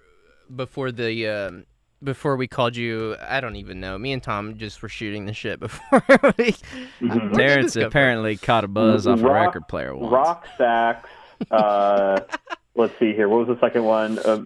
[0.55, 1.65] before the um,
[2.05, 3.15] before we called you.
[3.27, 3.97] I don't even know.
[3.97, 6.01] Me and Tom just were shooting the shit before.
[6.37, 6.55] we,
[7.01, 7.35] Mm-hmm.
[7.35, 7.87] Where did this Terrence come from?
[7.87, 10.11] apparently caught a buzz off a record player once.
[10.13, 11.09] Rock sax.
[11.51, 12.19] Uh,
[12.75, 13.27] let's see here.
[13.27, 14.19] What was the second one?
[14.19, 14.43] Uh,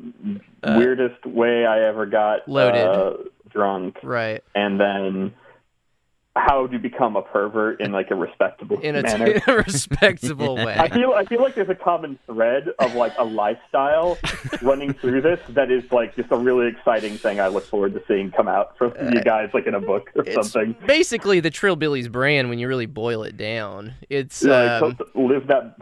[0.78, 2.86] weirdest way I ever got Loaded.
[2.88, 3.14] uh,
[3.50, 4.44] drunk, right.
[4.56, 5.34] and then
[6.40, 9.26] how to become a pervert in like a respectable In a, manner.
[9.28, 10.76] in a respectable way.
[10.78, 14.18] I feel I feel like there's a common thread of like a lifestyle
[14.62, 18.04] running through this that is like just a really exciting thing I look forward to
[18.08, 20.76] seeing come out from you guys like in a book or Uh, something.
[20.88, 23.94] basically the Trillbillies brand when you really boil it down.
[24.10, 25.76] It's Yeah, um, live that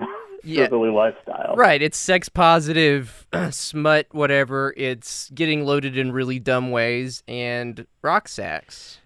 [0.44, 0.68] yeah.
[0.70, 1.56] lifestyle.
[1.56, 4.74] Right, it's sex positive, smut, whatever.
[4.78, 9.00] It's getting loaded in really dumb ways and rock sax.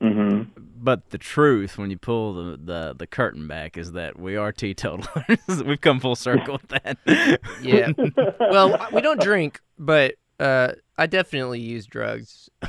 [0.00, 4.36] Hmm But the truth, when you pull the, the, the curtain back, is that we
[4.36, 5.38] are teetotalers.
[5.64, 6.98] We've come full circle with that.
[7.62, 7.92] Yeah.
[8.38, 12.50] well, we don't drink, but uh, I definitely use drugs.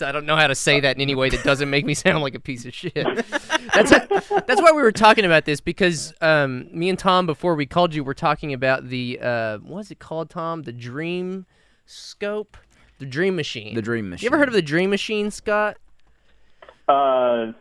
[0.00, 2.22] I don't know how to say that in any way that doesn't make me sound
[2.22, 2.94] like a piece of shit.
[2.94, 7.66] That's that's why we were talking about this because um, me and Tom before we
[7.66, 10.62] called you were talking about the uh, what's it called, Tom?
[10.62, 11.46] The Dream
[11.84, 12.56] Scope,
[12.98, 13.74] the Dream Machine.
[13.74, 14.24] the dream machine.
[14.24, 15.76] You ever heard of the Dream Machine, Scott?
[16.88, 17.52] Uh,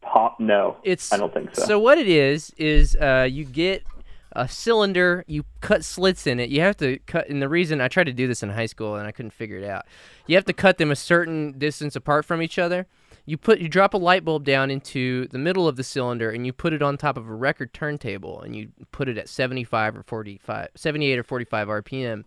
[0.00, 0.38] pop?
[0.38, 1.64] No, It's I don't think so.
[1.64, 3.84] So what it is is uh, you get
[4.32, 6.50] a cylinder, you cut slits in it.
[6.50, 8.96] You have to cut, and the reason I tried to do this in high school
[8.96, 9.86] and I couldn't figure it out.
[10.26, 12.86] You have to cut them a certain distance apart from each other.
[13.24, 16.44] You put you drop a light bulb down into the middle of the cylinder and
[16.44, 19.96] you put it on top of a record turntable and you put it at 75
[19.98, 22.24] or 45 78 or 45 RPM.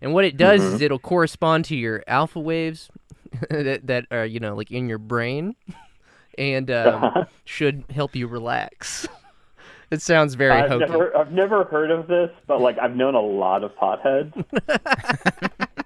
[0.00, 2.90] And what it does is it'll correspond to your alpha waves
[3.50, 5.56] that that are you know like in your brain
[6.38, 9.06] and um, should help you relax.
[9.90, 10.86] it sounds very I've hokey.
[10.86, 14.34] never, I've never heard of this, but like I've known a lot of potheads,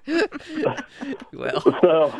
[1.33, 2.13] Well, so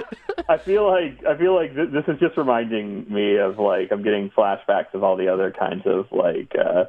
[0.47, 4.03] I feel like I feel like th- this is just reminding me of like I'm
[4.03, 6.85] getting flashbacks of all the other kinds of like uh,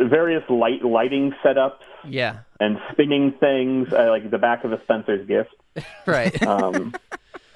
[0.00, 5.26] various light lighting setups yeah, and spinning things, uh, like the back of a Spencer's
[5.28, 5.50] gift.
[6.06, 6.42] right.
[6.46, 6.94] Um,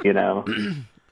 [0.02, 0.44] you know,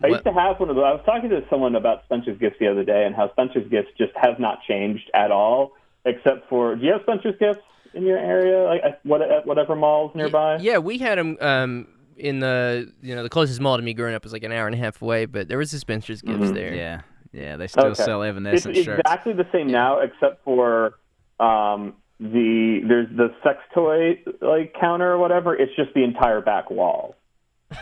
[0.03, 0.85] I used to have one of those.
[0.85, 3.89] I was talking to someone about Spencer's Gifts the other day, and how Spencer's Gifts
[3.97, 5.73] just has not changed at all,
[6.05, 6.77] except for.
[6.77, 7.65] Do you have Spencer's Gifts
[7.95, 10.59] in your area, like at, what, at whatever malls nearby?
[10.61, 14.15] Yeah, we had them um, in the you know the closest mall to me growing
[14.15, 16.51] up was like an hour and a half away, but there was a Spencer's Gifts
[16.51, 16.75] there.
[16.75, 17.01] Yeah,
[17.33, 17.57] yeah.
[17.57, 18.03] They still Okay.
[18.03, 19.01] sell It's Evanescence shirts.
[19.07, 20.95] exactly the same now, except for
[21.43, 25.55] um, the there's the sex toy like counter or whatever.
[25.55, 27.17] It's just the entire back wall.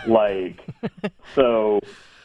[0.06, 0.58] Like
[1.34, 1.80] so,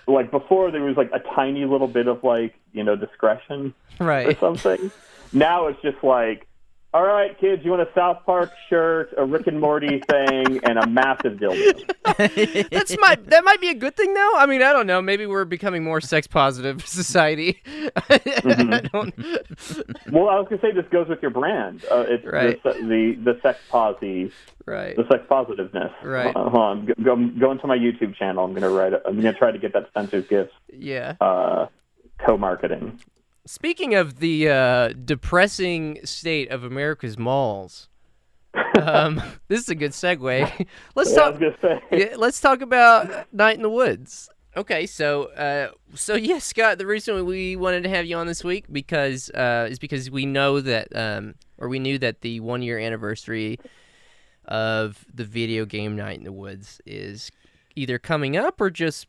[0.08, 4.28] like before there was like a tiny little bit of like you know discretion right?
[4.28, 4.92] or something.
[5.34, 6.48] now it's just like,
[6.96, 10.80] all right, kids, you want a South Park shirt, a Rick and Morty thing, and
[10.80, 11.84] a massive dildo.
[12.72, 14.32] That's my that might be a good thing though.
[14.38, 15.02] I mean, I don't know.
[15.02, 17.62] Maybe we're becoming more sex positive society.
[17.66, 18.74] Mm-hmm.
[18.74, 19.14] I don't.
[20.14, 21.84] well, I was gonna say this goes with your brand.
[21.92, 22.64] Uh, it's Right.
[22.64, 24.32] the, the the sex posy.
[24.66, 24.96] Right.
[24.96, 25.92] the sex positiveness.
[26.02, 26.34] Right.
[26.34, 26.86] Uh, hold on.
[27.04, 28.46] Go, go, into my YouTube channel.
[28.46, 28.94] I'm gonna write.
[28.94, 29.02] it.
[29.06, 31.16] I'm gonna try to get that Spencer's Gifts Yeah.
[31.20, 31.68] uh,
[32.26, 33.02] co-marketing.
[33.46, 37.90] Speaking of the uh, depressing state of America's malls,
[38.82, 40.68] um, this is a good segue.
[40.96, 41.82] Let's Yeah, talk.
[41.92, 44.30] yeah, let's talk about Night in the Woods.
[44.58, 46.78] Okay, so uh, so yeah, Scott.
[46.78, 50.26] The reason we wanted to have you on this week because uh, is because we
[50.26, 53.60] know that, um, or we knew that the one year anniversary
[54.46, 57.32] of the video game Night in the Woods is
[57.76, 59.08] either coming up or just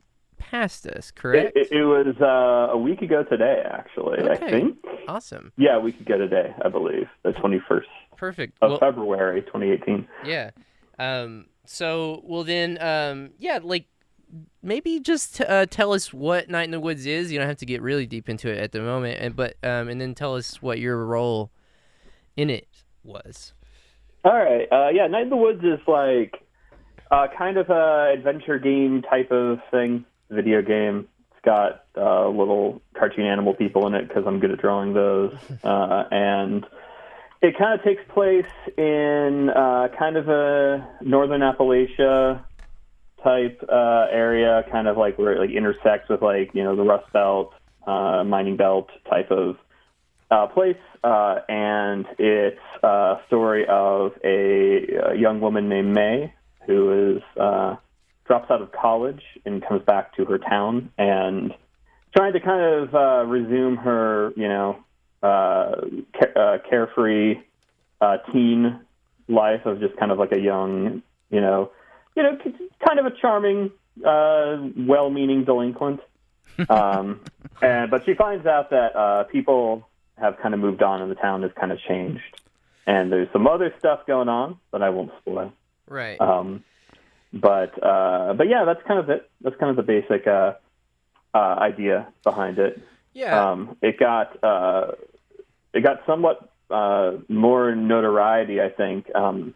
[0.51, 1.09] past us.
[1.11, 1.57] It, Correct.
[1.57, 4.19] it, it was uh, a week ago today, actually.
[4.21, 4.51] I Okay.
[4.51, 4.79] think.
[5.09, 5.53] awesome.
[5.57, 7.83] Yeah, a week ago today, I believe, the 21st
[8.17, 8.57] Perfect.
[8.63, 10.07] of Well, February, 2018.
[10.25, 10.51] Yeah.
[10.99, 11.47] Um.
[11.65, 13.31] So well then, um.
[13.39, 13.59] Yeah.
[13.63, 13.87] Like
[14.63, 17.31] maybe just uh, tell us what Night in the Woods is.
[17.31, 19.89] You don't have to get really deep into it at the moment, and but um,
[19.89, 21.51] and then tell us what your role
[22.37, 22.67] in it
[23.05, 23.53] was.
[24.25, 24.67] All right.
[24.73, 26.35] Uh, yeah, Night in the Woods is like
[27.11, 31.09] uh, kind of a adventure game type of thing, video game.
[31.33, 35.35] It's got uh, little cartoon animal people in it because I'm good at drawing those,
[35.65, 36.67] uh, and
[37.43, 42.43] it kind of takes place in uh, kind of a northern Appalachia
[43.23, 46.83] type uh, area, kind of like where it like intersects with like you know the
[46.83, 47.53] Rust Belt,
[47.87, 49.57] uh, mining belt type of
[50.31, 56.33] uh, place, uh, and it's a story of a, a young woman named May
[56.67, 57.77] who is uh,
[58.27, 61.55] drops out of college and comes back to her town and
[62.17, 64.79] trying to kind of uh, resume her, you know,
[65.23, 65.77] uh,
[66.19, 67.41] ca- uh, carefree
[68.01, 68.81] uh, teen
[69.29, 71.71] life of just kind of like a young, you know,
[72.15, 72.39] you know,
[72.87, 73.71] kind of a charming,
[74.05, 76.01] uh, well-meaning delinquent.
[76.71, 77.21] Um,
[77.61, 79.87] and but she finds out that uh, people
[80.17, 82.23] have kind of moved on and the town has kind of changed,
[82.87, 85.53] and there's some other stuff going on that I won't spoil.
[85.87, 86.19] Right.
[86.19, 86.65] Um,
[87.41, 89.31] but uh, but yeah, that's kind of it.
[89.41, 90.55] That's kind of the basic uh,
[91.35, 92.81] uh, idea behind it.
[93.13, 93.51] yeah.
[93.51, 94.93] Um, it got uh,
[95.73, 99.15] it got somewhat uh, more notoriety, I think.
[99.15, 99.55] Um,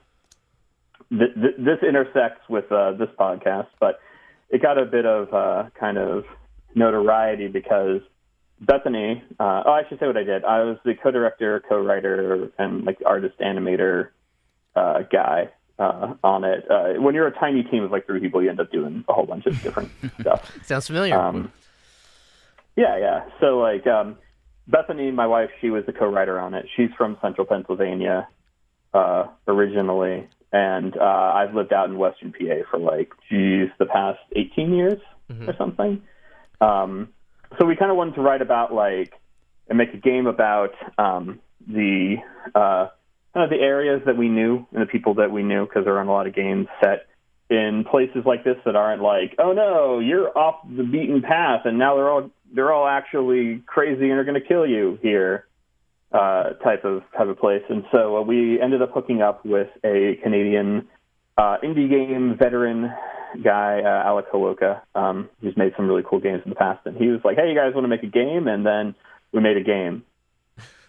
[1.10, 4.00] th- th- this intersects with uh, this podcast, but
[4.48, 6.24] it got a bit of uh, kind of
[6.74, 8.00] notoriety because
[8.60, 9.22] Bethany.
[9.38, 10.44] Uh, oh, I should say what I did.
[10.44, 14.08] I was the co-director, co-writer, and like artist animator
[14.76, 16.70] uh, guy uh, on it.
[16.70, 19.12] Uh, when you're a tiny team of like three people, you end up doing a
[19.12, 19.90] whole bunch of different
[20.20, 20.52] stuff.
[20.64, 21.18] Sounds familiar.
[21.18, 21.50] Um,
[22.76, 23.24] yeah, yeah.
[23.40, 24.18] So like um,
[24.68, 26.66] Bethany, my wife, she was the co-writer on it.
[26.76, 28.28] She's from Central Pennsylvania
[28.92, 34.20] uh, originally, and uh, I've lived out in Western PA for like, geez, the past
[34.36, 35.00] 18 years
[35.46, 36.02] or something.
[36.60, 37.08] Um,
[37.58, 39.14] so we kind of wanted to write about like
[39.68, 42.16] and make a game about um, the
[42.54, 42.88] uh,
[43.40, 46.08] of the areas that we knew and the people that we knew because there aren't
[46.08, 47.06] a lot of games set
[47.50, 51.78] in places like this that aren't like, oh no, you're off the beaten path, and
[51.78, 55.46] now they're all they're all actually crazy and are going to kill you here,
[56.12, 57.62] uh, type of type of place.
[57.68, 60.88] And so uh, we ended up hooking up with a Canadian
[61.36, 62.92] uh, indie game veteran
[63.42, 66.80] guy, uh, Alec Holowka, um, who's made some really cool games in the past.
[66.86, 68.48] And he was like, hey, you guys want to make a game?
[68.48, 68.94] And then
[69.32, 70.04] we made a game.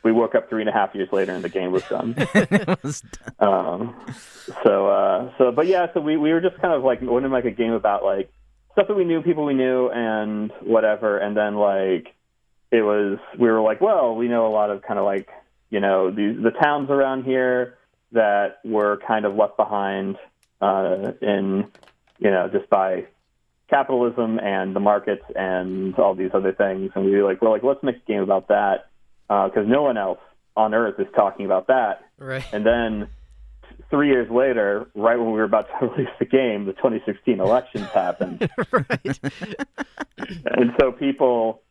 [0.03, 2.15] We woke up three and a half years later, and the game was done.
[2.83, 3.35] Was done.
[3.39, 3.95] Um,
[4.63, 7.45] so, uh, so, but yeah, so we, we were just kind of like wanting make
[7.45, 8.31] a game about like
[8.71, 11.17] stuff that we knew, people we knew, and whatever.
[11.17, 12.13] And then like
[12.71, 15.29] it was, we were like, well, we know a lot of kind of like
[15.69, 17.77] you know the the towns around here
[18.11, 20.17] that were kind of left behind
[20.61, 21.67] uh, in
[22.19, 23.05] you know just by
[23.69, 26.91] capitalism and the markets and all these other things.
[26.93, 28.90] And we were like, we're like, let's make a game about that
[29.47, 30.19] because no one else
[30.55, 32.03] on earth is talking about that.
[32.19, 32.45] right.
[32.51, 33.07] And then
[33.89, 37.87] three years later, right when we were about to release the game, the 2016 elections
[37.87, 38.49] happened.
[38.71, 39.19] right.
[40.45, 41.61] and so people,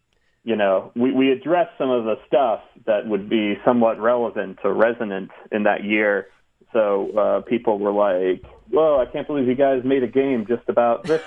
[0.44, 4.72] you know, we, we addressed some of the stuff that would be somewhat relevant or
[4.72, 6.28] resonant in that year.
[6.72, 10.62] So uh, people were like, "Whoa, I can't believe you guys made a game just
[10.68, 11.20] about this.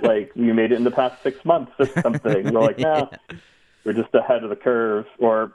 [0.00, 3.08] like you made it in the past six months or something." We're like, "No,
[3.82, 5.54] we're just ahead of the curve," or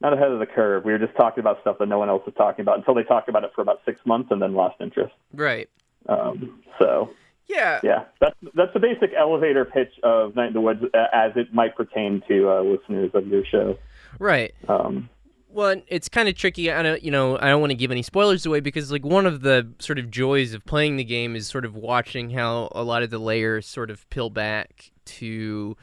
[0.00, 0.84] not ahead of the curve.
[0.84, 3.02] We were just talking about stuff that no one else was talking about until they
[3.02, 5.14] talked about it for about six months and then lost interest.
[5.32, 5.68] Right.
[6.08, 7.10] Um, so
[7.48, 7.80] Yeah.
[7.82, 11.52] yeah, that's that's the basic elevator pitch of Night in the Woods uh, as it
[11.52, 13.76] might pertain to uh, listeners of your show.
[14.18, 14.54] Right.
[14.68, 15.08] Um,
[15.52, 16.70] Well, it's kind of tricky.
[16.70, 19.26] I don't, you know, I don't want to give any spoilers away because, like, one
[19.26, 22.84] of the sort of joys of playing the game is sort of watching how a
[22.84, 25.76] lot of the layers sort of peel back to,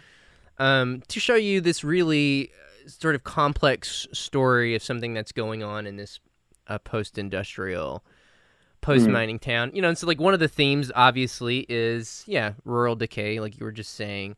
[0.57, 2.49] um, to show you this really
[2.87, 6.19] sort of complex story of something that's going on in this
[6.67, 8.03] uh, post-industrial,
[8.81, 9.71] post-mining town.
[9.73, 13.59] You know, and so like one of the themes obviously is yeah, rural decay, like
[13.59, 14.35] you were just saying.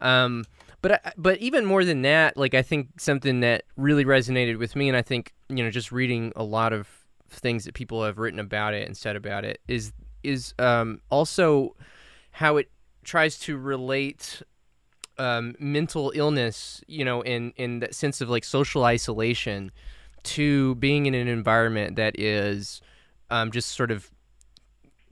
[0.00, 0.44] Um,
[0.82, 4.74] but I, but even more than that, like I think something that really resonated with
[4.76, 6.88] me, and I think you know just reading a lot of
[7.30, 11.74] things that people have written about it and said about it is is um, also
[12.32, 12.70] how it
[13.04, 14.42] tries to relate
[15.18, 19.70] um, mental illness, you know, in in that sense of like social isolation,
[20.24, 22.80] to being in an environment that is
[23.30, 24.10] um, just sort of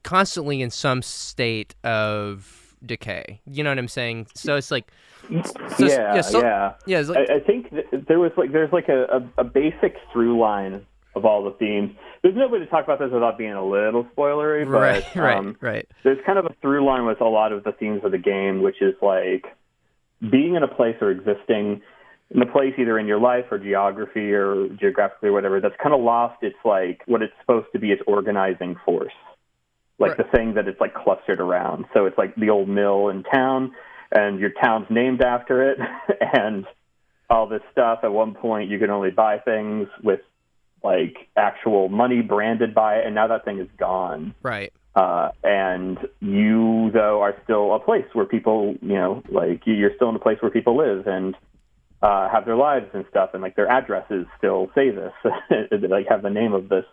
[0.03, 3.41] constantly in some state of decay.
[3.47, 4.27] You know what I'm saying?
[4.35, 4.91] So it's like,
[5.77, 8.73] so, yeah, yeah, so- yeah, it's like, I, I think th- there was like there's
[8.73, 11.93] like a, a, a basic through line of all the themes.
[12.23, 15.37] There's no way to talk about this without being a little spoilery, but right, right,
[15.37, 18.13] um, right, there's kind of a through line with a lot of the themes of
[18.13, 19.45] the game, which is like
[20.21, 21.83] being in a place or existing
[22.33, 25.95] in a place either in your life or geography or geographically or whatever that's kind
[25.95, 29.13] of lost its like what it's supposed to be its organizing force.
[29.99, 30.19] Like Right.
[30.19, 31.87] the thing that it's like clustered around.
[31.93, 33.73] So it's like the old mill in town
[34.13, 35.79] and your town's named after it
[36.35, 36.67] and
[37.29, 38.01] all this stuff.
[38.03, 40.21] At one point you can only buy things with
[40.83, 44.35] like actual money branded by it, and now that thing is gone.
[44.43, 44.73] Right.
[44.95, 50.09] Uh, and you though are still a place where people, you know, like you're still
[50.09, 51.37] in a place where people live and
[52.03, 55.13] uh, have their lives and stuff, and like their addresses still say this,
[55.89, 56.85] like have the name of this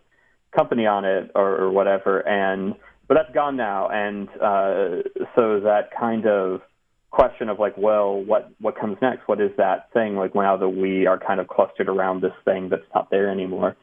[0.56, 2.20] company on it or, or whatever.
[2.20, 2.76] And
[3.08, 5.04] but that's gone now, and uh,
[5.36, 6.62] so that kind of
[7.10, 9.28] question of like, well, what what comes next?
[9.28, 10.18] What is that thing?
[10.18, 13.76] Like now that we are kind of clustered around this thing that's not there anymore.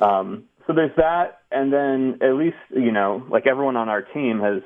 [0.00, 4.40] Um, so there's that, and then at least you know, like everyone on our team
[4.40, 4.62] has,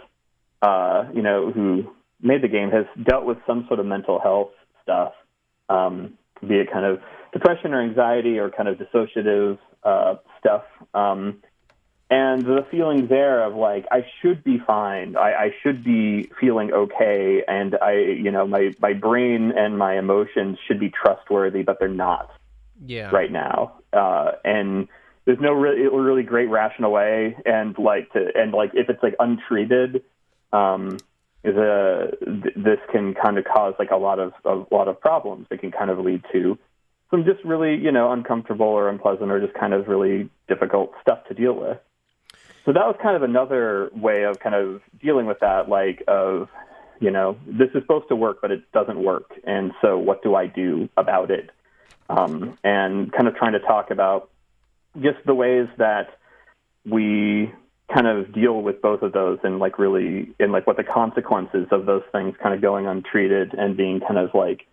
[0.60, 4.50] uh, you know, who made the game has dealt with some sort of mental health
[4.82, 5.12] stuff,
[5.68, 7.00] um, be it kind of
[7.32, 10.64] depression or anxiety or kind of dissociative uh, stuff.
[10.92, 11.40] Um,
[12.10, 16.72] and the feeling there of like I should be fine, I, I should be feeling
[16.72, 21.78] okay, and I, you know, my my brain and my emotions should be trustworthy, but
[21.78, 22.28] they're not
[22.84, 23.10] Yeah.
[23.10, 23.74] right now.
[23.92, 24.88] Uh, and
[25.24, 29.14] there's no really really great rational way, and like to and like if it's like
[29.18, 30.02] untreated,
[30.52, 30.98] um,
[31.42, 35.46] the th- this can kind of cause like a lot of a lot of problems.
[35.50, 36.58] It can kind of lead to
[37.10, 41.24] some just really you know uncomfortable or unpleasant or just kind of really difficult stuff
[41.28, 41.78] to deal with.
[42.64, 46.48] So that was kind of another way of kind of dealing with that, like of
[47.00, 50.34] you know this is supposed to work, but it doesn't work, and so what do
[50.34, 51.50] I do about it?
[52.08, 54.28] Um, and kind of trying to talk about
[55.00, 56.18] just the ways that
[56.84, 57.52] we
[57.92, 61.66] kind of deal with both of those and like really and like what the consequences
[61.70, 64.66] of those things kind of going untreated and being kind of like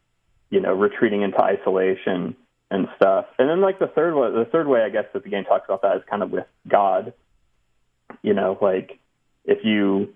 [0.50, 2.36] you know retreating into isolation
[2.72, 3.26] and stuff.
[3.38, 5.66] And then like the third way the third way i guess that the game talks
[5.66, 7.14] about that is kind of with god.
[8.22, 9.00] You know like
[9.46, 10.14] if you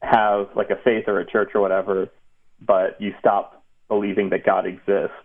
[0.00, 2.08] have like a faith or a church or whatever
[2.60, 5.16] but you stop believing that god exists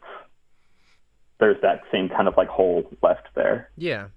[1.43, 4.07] there's that same kind of like hole left there Yeah.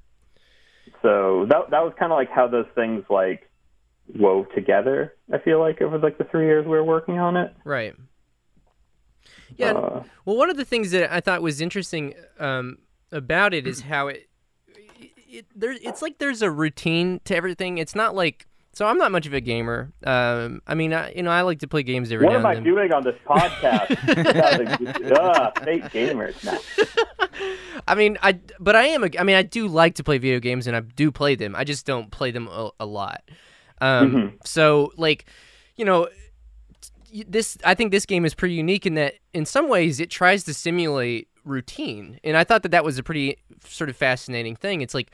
[1.02, 3.50] so that that was kind of like how those things like
[4.14, 5.14] wove together.
[5.32, 7.52] I feel like over like the three years we were working on it.
[7.64, 7.94] Right.
[9.56, 9.72] Yeah.
[9.72, 12.78] Uh, Well, one of the things that I thought was interesting um,
[13.10, 14.28] about it is how it,
[15.28, 15.72] it there.
[15.72, 17.78] It's like there's a routine to everything.
[17.78, 18.46] It's not like
[18.76, 18.86] so.
[18.86, 19.92] I'm not much of a gamer.
[20.04, 22.46] Um, I mean, I, you know, I like to play games every what now am
[22.46, 23.90] I and doing on this podcast?
[25.12, 26.36] Ugh, fake gamers.
[27.88, 29.04] I mean, I but I am.
[29.04, 31.54] A, I mean, I do like to play video games, and I do play them.
[31.56, 33.22] I just don't play them a, a lot.
[33.80, 34.46] Um, Mhm.
[34.46, 35.26] So, like,
[35.76, 36.08] you know,
[37.28, 37.58] this.
[37.64, 40.54] I think this game is pretty unique in that, in some ways, it tries to
[40.54, 44.80] simulate routine, and I thought that that was a pretty sort of fascinating thing.
[44.80, 45.10] It's like,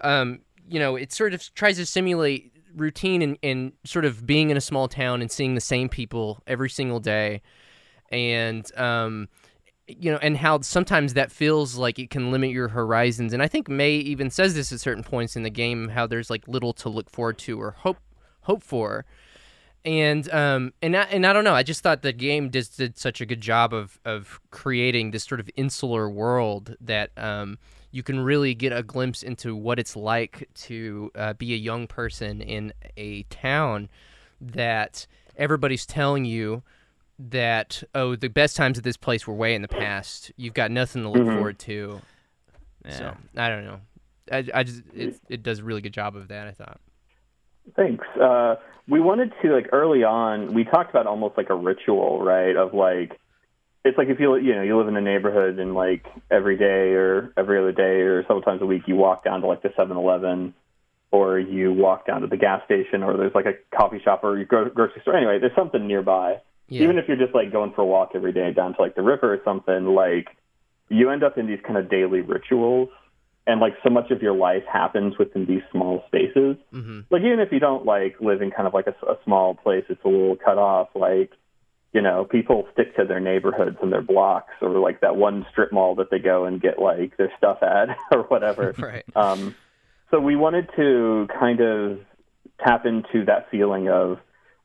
[0.00, 4.50] um, you know, it sort of tries to simulate routine and, and sort of being
[4.50, 7.42] in a small town and seeing the same people every single day,
[8.10, 9.28] and um,
[9.86, 13.32] you know, and how sometimes that feels like it can limit your horizons.
[13.32, 16.30] And I think Mae even says this at certain points in the game, how there's
[16.30, 17.98] like little to look forward to or hope
[18.42, 19.04] hope for.
[19.84, 21.54] And um and I, and I don't know.
[21.54, 25.24] I just thought the game just did such a good job of of creating this
[25.24, 27.58] sort of insular world that um
[27.90, 31.86] you can really get a glimpse into what it's like to uh, be a young
[31.86, 33.88] person in a town
[34.40, 36.62] that everybody's telling you
[37.18, 40.70] that oh the best times at this place were way in the past you've got
[40.70, 41.34] nothing to look Mhm.
[41.34, 42.00] forward to
[42.86, 42.90] Yeah.
[42.92, 43.80] so i don't know
[44.32, 46.80] i, I just it, it does a really good job of that i thought
[47.76, 48.06] Thanks.
[48.20, 48.56] Uh,
[48.88, 50.54] we wanted to like early on.
[50.54, 52.56] We talked about almost like a ritual, right?
[52.56, 53.20] Of like,
[53.84, 56.92] it's like if you you know you live in a neighborhood and like every day
[56.92, 59.70] or every other day or several times a week you walk down to like the
[59.70, 60.54] 7-Eleven
[61.10, 64.38] or you walk down to the gas station or there's like a coffee shop or
[64.38, 65.16] you go to grocery store.
[65.16, 66.36] Anyway, there's something nearby.
[66.68, 68.94] yeah Even if you're just like going for a walk every day down to like
[68.94, 70.28] the river or something, like
[70.88, 72.90] you end up in these kind of daily rituals.
[73.46, 77.40] And like so much of your life happens within these small spaces hmm like even
[77.40, 80.08] if you don't like live in kind of like a, a small place, it's a
[80.08, 80.88] little cut off.
[80.94, 81.32] Like
[81.92, 85.72] you know, people stick to their neighborhoods and their blocks, or like that one strip
[85.72, 88.74] mall that they go and get like their stuff at, or whatever.
[88.78, 89.04] right.
[89.16, 89.54] Um,
[90.10, 92.00] so we wanted to kind of
[92.64, 94.18] tap into that feeling of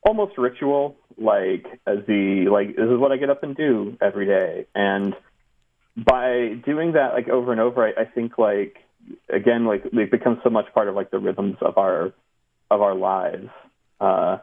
[0.06, 4.26] almost ritual, like as the like this is what I get up and do every
[4.26, 5.14] day, and
[5.96, 8.76] by doing that like over and over, I, I think like
[9.28, 12.12] again like it becomes so much part of like the rhythms of our
[12.70, 13.48] of our lives,
[14.00, 14.38] uh,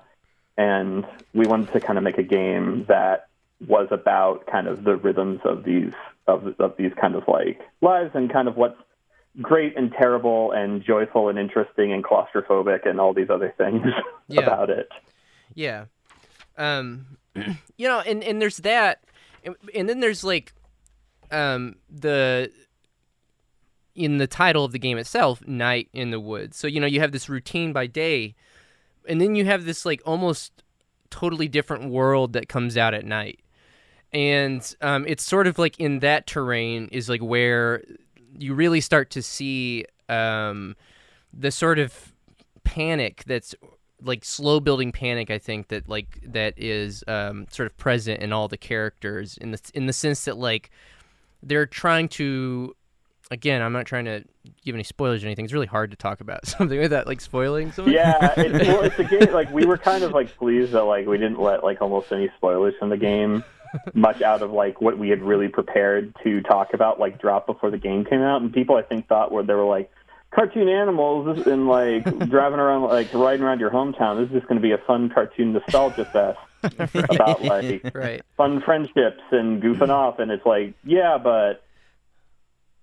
[0.58, 3.28] and we wanted to kind of make a game that
[3.68, 5.94] was about kind of the rhythms of these
[6.28, 8.78] of of these kind of like lives and kind of what's
[9.42, 13.82] great and terrible and joyful and interesting and claustrophobic and all these other things
[14.28, 14.42] Yeah.
[14.42, 14.90] about it.
[15.56, 15.86] Yeah.
[16.58, 19.04] Um you know, and and there's that
[19.44, 20.54] and, and then there's like
[21.32, 22.52] um the
[23.96, 26.58] in the title of the game itself, Night in the Woods.
[26.58, 28.36] So you know you have this routine by day,
[29.08, 30.64] and then you have this like almost
[31.10, 33.40] totally different world that comes out at night,
[34.12, 37.84] and um, it's sort of like in that terrain is like where
[38.38, 40.76] you really start to see um,
[41.34, 42.14] the sort of
[42.64, 43.56] panic that's
[44.02, 48.34] like slow building panic i think that like that is um, sort of present in
[48.34, 50.70] all the characters in the in the sense that like
[51.42, 52.76] they're trying to
[53.32, 54.24] again i'm not trying to
[54.64, 57.72] give any spoilers or anything it's really hard to talk about something without like spoiling
[57.72, 59.20] something Yeah, it's, well, it's a game.
[59.34, 62.30] Like we were kind of like pleased that like we didn't let like almost any
[62.38, 63.44] spoilers from the game,
[63.94, 67.72] much out of like what we had really prepared to talk about, like drop before
[67.72, 68.42] the game came out.
[68.42, 69.90] And people I think thought where they were like
[70.32, 74.20] cartoon animals and like driving around like riding around your hometown.
[74.20, 76.40] This is just going to be a fun cartoon nostalgia fest
[77.10, 80.20] about like right fun friendships and goofing off.
[80.20, 81.64] And it's like, yeah, but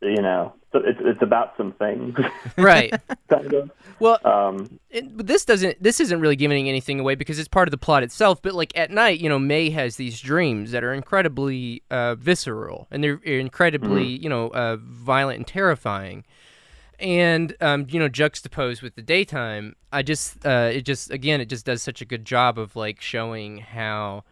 [0.03, 2.17] you know, it's it's about some things.
[2.57, 2.93] right
[3.29, 3.71] kind of.
[3.99, 7.69] well Um, it, but this doesn't this isn't really giving anything away because it's part
[7.69, 10.85] of the plot itself but like at night you know Mae has these dreams that
[10.85, 16.25] are incredibly uh, visceral and they're incredibly you know uh, violent and terrifying
[16.99, 21.49] and um, you know juxtaposed with the daytime i just uh, it just again it
[21.49, 24.23] just does such a good job of like showing how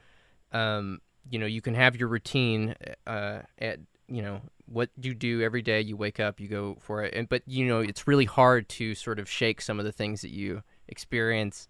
[0.53, 1.01] um,
[1.31, 2.75] you know you can have your routine
[3.07, 4.41] uh, at you know
[4.71, 7.67] what you do every day you wake up you go for it and but you
[7.67, 11.69] know it's really hard to sort of shake some of the things that you experience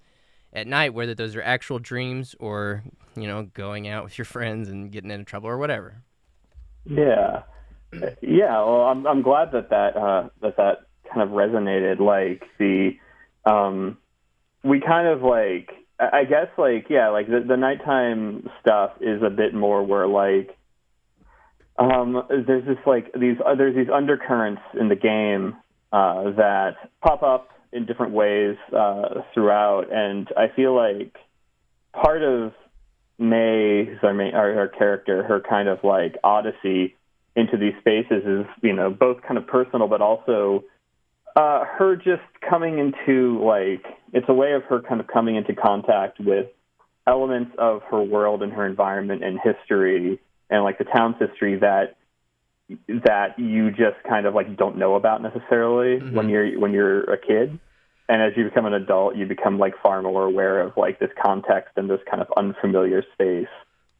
[0.53, 2.83] at night whether those are actual dreams or
[3.17, 6.03] you know going out with your friends and getting into trouble or whatever
[6.89, 7.43] Yeah,
[8.21, 8.59] yeah.
[8.65, 10.79] Well, I'm I'm glad that that uh, that that
[11.13, 12.01] kind of resonated.
[12.01, 12.97] Like the,
[13.45, 13.99] um,
[14.65, 19.31] we kind of like I guess like yeah, like the the nighttime stuff is a
[19.31, 20.57] bit more where like,
[21.79, 25.57] um, there's this like these uh, there's these undercurrents in the game
[25.93, 31.15] uh, that pop up in different ways uh, throughout, and I feel like
[31.93, 32.53] part of
[33.19, 36.95] Mae, our, main, our, our character, her kind of like odyssey
[37.35, 40.65] into these spaces is, you know, both kind of personal, but also
[41.35, 45.55] uh, her just coming into like it's a way of her kind of coming into
[45.55, 46.47] contact with
[47.07, 50.21] elements of her world and her environment and history
[50.51, 51.97] and like the town's history that
[52.89, 57.19] that you just kind of like don't know about necessarily when you're when you're a
[57.19, 57.59] kid.
[58.11, 61.11] And as you become an adult you become like far more aware of like this
[61.23, 63.49] context and this kind of unfamiliar space.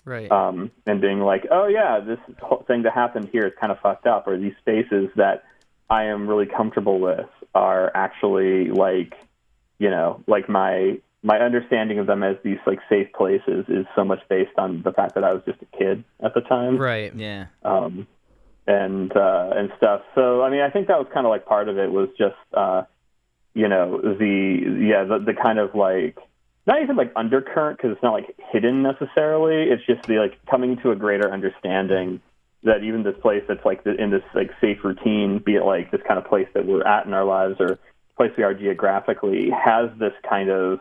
[0.05, 0.31] Right.
[0.31, 3.79] Um, and being like, oh yeah, this whole thing that happened here is kind of
[3.81, 5.45] fucked up, or these spaces that
[5.91, 9.15] I am really comfortable with are actually like,
[9.79, 14.05] you know, like my my understanding of them as these like safe places is so
[14.05, 17.15] much based on the fact that I was just a kid at the time right
[17.15, 17.47] Yeah.
[17.65, 18.07] um,
[18.67, 20.03] and uh, and stuff.
[20.15, 22.37] So I mean, I think that was kind of like part of it was just
[22.53, 22.83] uh,
[23.55, 26.17] you know the yeah the, the kind of like
[26.67, 29.71] not even like undercurrent because it's not like hidden necessarily.
[29.71, 32.21] It's just the like coming to a greater understanding
[32.65, 35.91] that even this place that's like the, in this like safe routine, be it like
[35.91, 37.79] this kind of place that we're at in our lives or
[38.17, 40.81] place we are geographically, has this kind of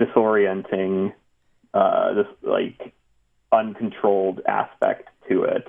[0.00, 1.12] disorienting,
[1.72, 2.92] uh, this like
[3.52, 5.66] uncontrolled aspect to it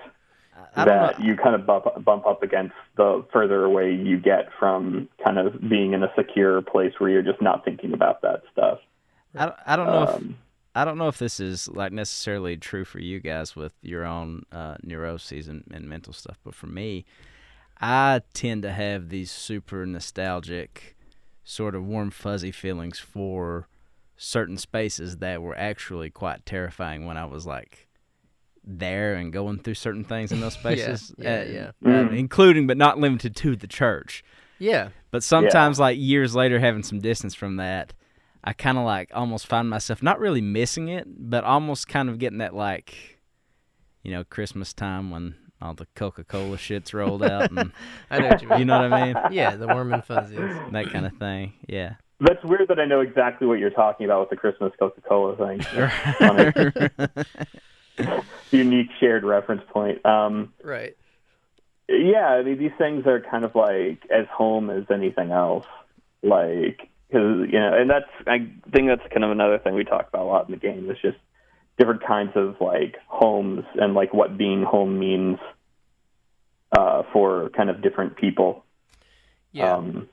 [0.76, 1.26] that know.
[1.26, 5.60] you kind of bump bump up against the further away you get from kind of
[5.70, 8.80] being in a secure place where you're just not thinking about that stuff.
[9.36, 10.38] I, don't- I don't know if Um,
[10.78, 14.44] I don't know if this is like necessarily true for you guys with your own
[14.52, 17.06] uh, neuroses and, and mental stuff, but for me,
[17.80, 20.98] I tend to have these super nostalgic,
[21.46, 23.68] sort of warm fuzzy feelings for
[24.18, 27.88] certain spaces that were actually quite terrifying when I was like
[28.64, 31.14] there and going through certain things in those spaces.
[31.18, 31.68] yeah, uh, yeah.
[31.86, 32.18] uh, Mm.
[32.18, 34.24] including but not limited to the church.
[34.58, 37.94] yeah But sometimes, like years later, having some distance from that,
[38.44, 42.20] I kind of like almost find myself not really missing it, but almost kind of
[42.20, 43.20] getting that like,
[44.04, 47.72] you know, Christmas time when all the Coca Cola shits rolled out and
[48.12, 50.38] i know what you mean you know what I mean, yeah the warm and fuzzies
[50.72, 51.54] that kind of thing.
[51.68, 51.96] Yeah.
[52.20, 55.36] That's weird that I know exactly what you're talking about with the Christmas Coca Cola
[55.36, 55.62] thing.
[58.52, 60.06] Unique shared reference point.
[60.06, 60.96] Um, right
[61.88, 65.68] yeah, I mean, these things are kind of like as home as anything else.
[66.24, 70.08] Like, because, you know, and that's, I think that's kind of another thing we talk
[70.08, 71.18] about a lot in the game is just
[71.78, 75.38] different kinds of like homes and like what being home means
[76.76, 78.66] uh, for kind of different people.
[79.52, 80.10] yeah um,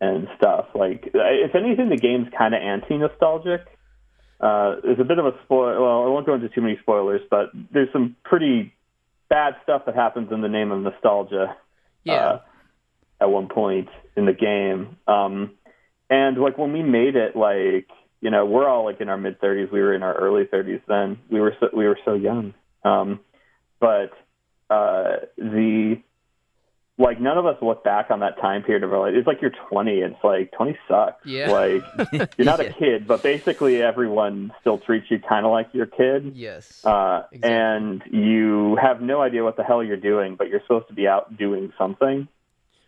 [0.00, 0.66] and stuff.
[0.74, 3.62] Like, if anything, the game's kind of anti-nostalgic.
[4.40, 5.80] Uh, there's a bit of a spoil.
[5.80, 8.72] Well, I won't go into too many spoilers, but there's some pretty
[9.28, 11.56] bad stuff that happens in the name of nostalgia.
[12.04, 12.40] yeah Uh,
[13.20, 14.96] at one point in the game.
[15.06, 15.52] Um,
[16.08, 17.86] and like when we made it, like
[18.20, 19.72] you know, we're all like in our mid 30s.
[19.72, 21.18] We were in our early 30s then.
[21.30, 22.54] We were so, we were so young.
[22.84, 23.20] Um,
[23.78, 24.10] but
[24.68, 26.00] uh, the
[27.00, 29.14] like none of us look back on that time period of our life.
[29.16, 29.98] It's like you're 20.
[30.00, 31.24] It's like 20 sucks.
[31.24, 31.50] Yeah.
[31.50, 31.82] Like
[32.36, 32.68] you're not Yeah.
[32.70, 36.32] a kid, but basically everyone still treats you kind of like your kid.
[36.36, 36.84] Yes.
[36.84, 37.50] Uh, Exactly.
[37.56, 41.06] And you have no idea what the hell you're doing, but you're supposed to be
[41.08, 42.28] out doing something.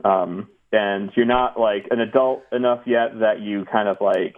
[0.05, 4.37] Um, and you're not like an adult enough yet that you kind of like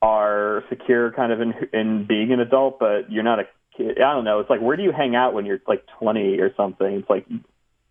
[0.00, 3.44] are secure kind of in, in being an adult, but you're not a
[3.76, 4.00] kid.
[4.00, 4.40] I don't know.
[4.40, 6.86] It's like, where do you hang out when you're like 20 or something?
[6.94, 7.26] It's like,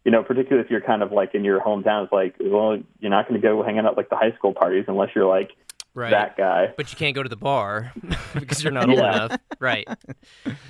[0.06, 3.12] you know, particularly if you're kind of like in your hometown, it's like, well, you're
[3.12, 5.52] not going to go hanging out like the high school parties unless you're like
[5.94, 6.12] right.
[6.12, 6.74] that guy.
[6.78, 7.92] But you can't go to the bar
[8.34, 9.14] because you're not old Yeah.
[9.26, 9.40] enough.
[9.60, 9.88] Right.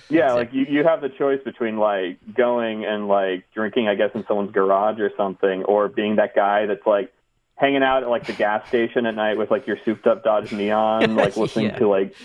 [0.10, 4.12] Yeah, like you, you have the choice between like going and like drinking, I guess,
[4.16, 7.12] in someone's garage or something, or being that guy that's like
[7.56, 10.54] hanging out at like the gas station at night with like your souped up Dodge
[10.54, 11.80] Neon, like listening Yeah.
[11.80, 12.16] to like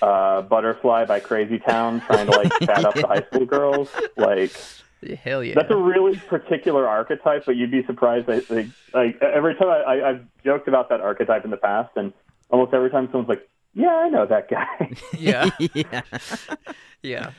[0.00, 3.90] uh Butterfly by Crazy Town, trying to like chat up the high school girls.
[4.16, 4.52] Like
[5.22, 5.54] Hell yeah.
[5.54, 8.28] that's a really particular archetype, but you'd be surprised.
[8.28, 11.90] I think like every time I, I, I've joked about that archetype in the past,
[11.96, 12.12] and
[12.50, 15.50] almost every time someone's like, "Yeah, I know that guy." yeah.
[15.74, 16.02] yeah.
[17.02, 17.30] yeah.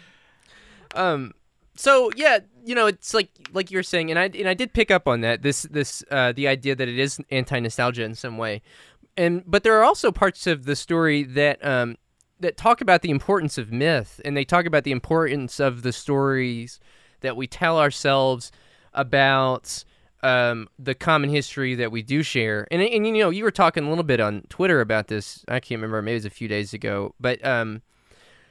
[0.95, 1.33] Um.
[1.75, 4.73] So yeah, you know, it's like like you were saying, and I and I did
[4.73, 5.41] pick up on that.
[5.41, 8.61] This this uh, the idea that it is anti nostalgia in some way,
[9.17, 11.97] and but there are also parts of the story that um
[12.39, 15.91] that talk about the importance of myth, and they talk about the importance of the
[15.91, 16.79] stories
[17.21, 18.51] that we tell ourselves
[18.93, 19.83] about
[20.21, 22.67] um, the common history that we do share.
[22.71, 25.45] And, and you know, you were talking a little bit on Twitter about this.
[25.47, 26.01] I can't remember.
[26.01, 27.15] Maybe it was a few days ago.
[27.19, 27.81] But um,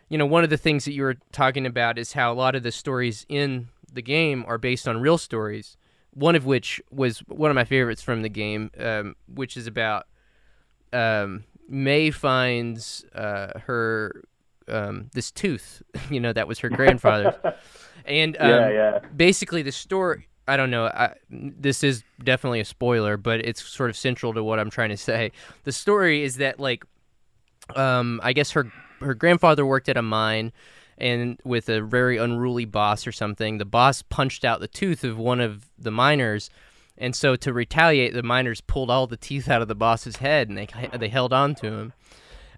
[0.09, 2.55] you know, one of the things that you were talking about is how a lot
[2.55, 5.77] of the stories in the game are based on real stories.
[6.14, 10.07] One of which was one of my favorites from the game, um, which is about
[10.93, 14.25] um, Mae finds uh, her
[14.69, 17.35] um, this tooth, you know, that was her grandfather's,
[18.09, 18.99] and um, yeah, yeah.
[19.15, 20.29] basically the story.
[20.47, 20.87] I don't know.
[20.87, 24.89] I, this is definitely a spoiler, but it's sort of central to what I'm trying
[24.89, 25.31] to say.
[25.65, 26.85] The story is that like,
[27.77, 30.53] um, I guess her her grandfather worked at a mine,
[30.97, 35.19] and with a very unruly boss or something, the boss punched out the tooth of
[35.19, 36.51] one of the miners.
[36.97, 40.49] And so to retaliate, the miners pulled all the teeth out of the boss's head,
[40.49, 41.93] and they they held on to him.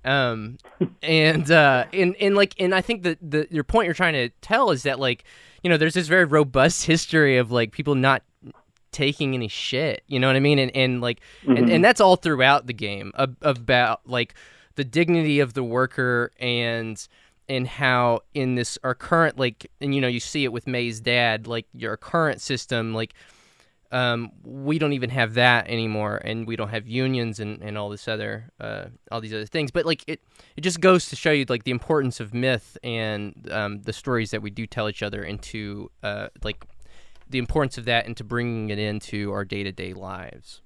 [0.05, 0.59] Um,
[1.03, 4.29] and uh, and and like, and I think that the your point you're trying to
[4.41, 5.25] tell is that like,
[5.63, 8.23] you know, there's this very robust history of like people not
[8.93, 10.03] taking any shit.
[10.07, 10.59] You know what I mean?
[10.59, 14.35] And and like, and, and that's all throughout the game ab- about like
[14.77, 17.07] the dignity of the worker and
[17.49, 21.01] and how in this our current like and you know you see it with Mae's
[21.01, 23.13] dad like your current system like
[23.93, 27.89] um, we don't even have that anymore, and we don't have unions and, and all
[27.89, 29.71] this other uh, all these other things.
[29.71, 30.23] But like it,
[30.57, 34.31] it just goes to show you like the importance of myth and um, the stories
[34.31, 36.65] that we do tell each other into uh, like
[37.29, 40.63] the importance of that into bringing it into our day to day lives.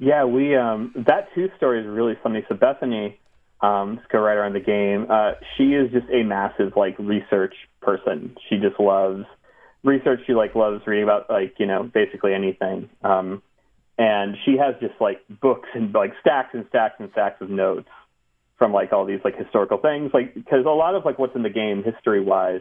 [0.00, 2.44] Yeah, we um, that tooth story is really funny.
[2.48, 3.20] So Bethany,
[3.60, 8.36] um, co-writer on the game, uh, she is just a massive like research person.
[8.48, 9.24] She just loves
[9.88, 10.20] research.
[10.26, 12.88] She like loves reading about like you know basically anything.
[13.02, 13.42] Um,
[13.98, 17.88] and she has just like books and like stacks and stacks and stacks of notes
[18.56, 20.10] from like all these like historical things.
[20.14, 22.60] Like because a lot of like what's in the game history wise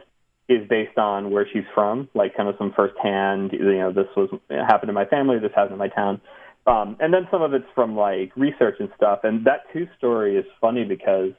[0.49, 3.51] is based on where she's from, like kind of some firsthand.
[3.51, 5.37] You know, this was happened in my family.
[5.39, 6.21] This happened in my town.
[6.65, 9.19] Um, and then some of it's from like research and stuff.
[9.23, 11.31] And that two story is funny because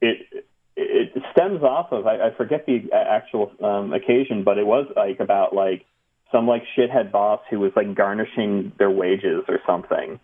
[0.00, 0.46] it
[0.78, 5.20] it stems off of I, I forget the actual um, occasion, but it was like
[5.20, 5.84] about like
[6.30, 10.20] some like shithead boss who was like garnishing their wages or something.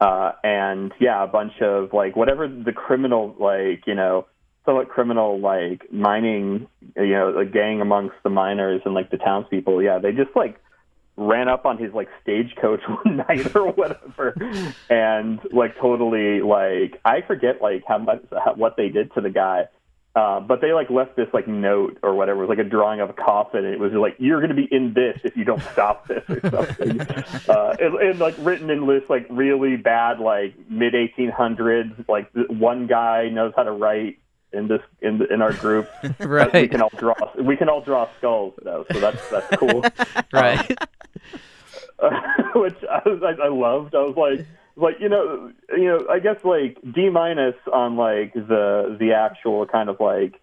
[0.00, 4.26] Uh, and yeah, a bunch of like whatever the criminal like you know
[4.64, 9.82] somewhat criminal like mining you know a gang amongst the miners and like the townspeople.
[9.82, 10.60] Yeah, they just like
[11.16, 14.34] ran up on his like stagecoach one night or whatever
[14.90, 19.30] and like totally like i forget like how much how, what they did to the
[19.30, 19.62] guy
[20.16, 23.00] uh, but they like left this like note or whatever it was like a drawing
[23.00, 25.44] of a coffin and it was like you're going to be in this if you
[25.44, 27.00] don't stop this or something
[27.48, 32.86] uh, and, and like written in this like really bad like mid 1800s like one
[32.86, 34.18] guy knows how to write
[34.54, 35.86] in this in in our group
[36.18, 39.84] But we can all draw we can all draw skulls though so that's that's cool
[40.32, 40.78] Right.
[42.54, 43.94] which I, was, I, I loved.
[43.94, 44.46] I was like,
[44.76, 49.66] like you know, you know, I guess like D minus on like the the actual
[49.66, 50.34] kind of like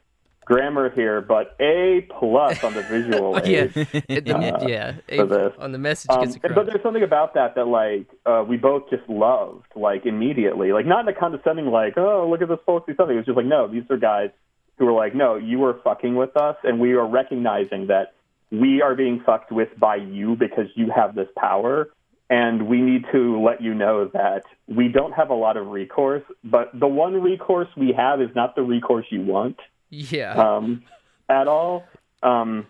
[0.45, 3.67] grammar here, but A plus on the visual yeah,
[4.09, 4.27] aid.
[4.29, 4.93] Uh, yeah.
[5.07, 5.53] this.
[5.57, 6.55] On the message Um, gets across.
[6.55, 10.85] but there's something about that that like uh, we both just loved, like immediately, like
[10.85, 13.15] not in a condescending like, oh look at this folksy something.
[13.15, 14.31] It was just like, no, these are guys
[14.77, 18.13] who were like, no, you were fucking with us, and we are recognizing that
[18.51, 21.89] we are being fucked with by you because you have this power,
[22.29, 26.23] and we need to let you know that we don't have a lot of recourse,
[26.43, 29.59] but the one recourse we have is not the recourse you want
[29.89, 30.33] yeah.
[30.33, 30.83] um,
[31.29, 31.85] at all.
[32.21, 32.65] Um,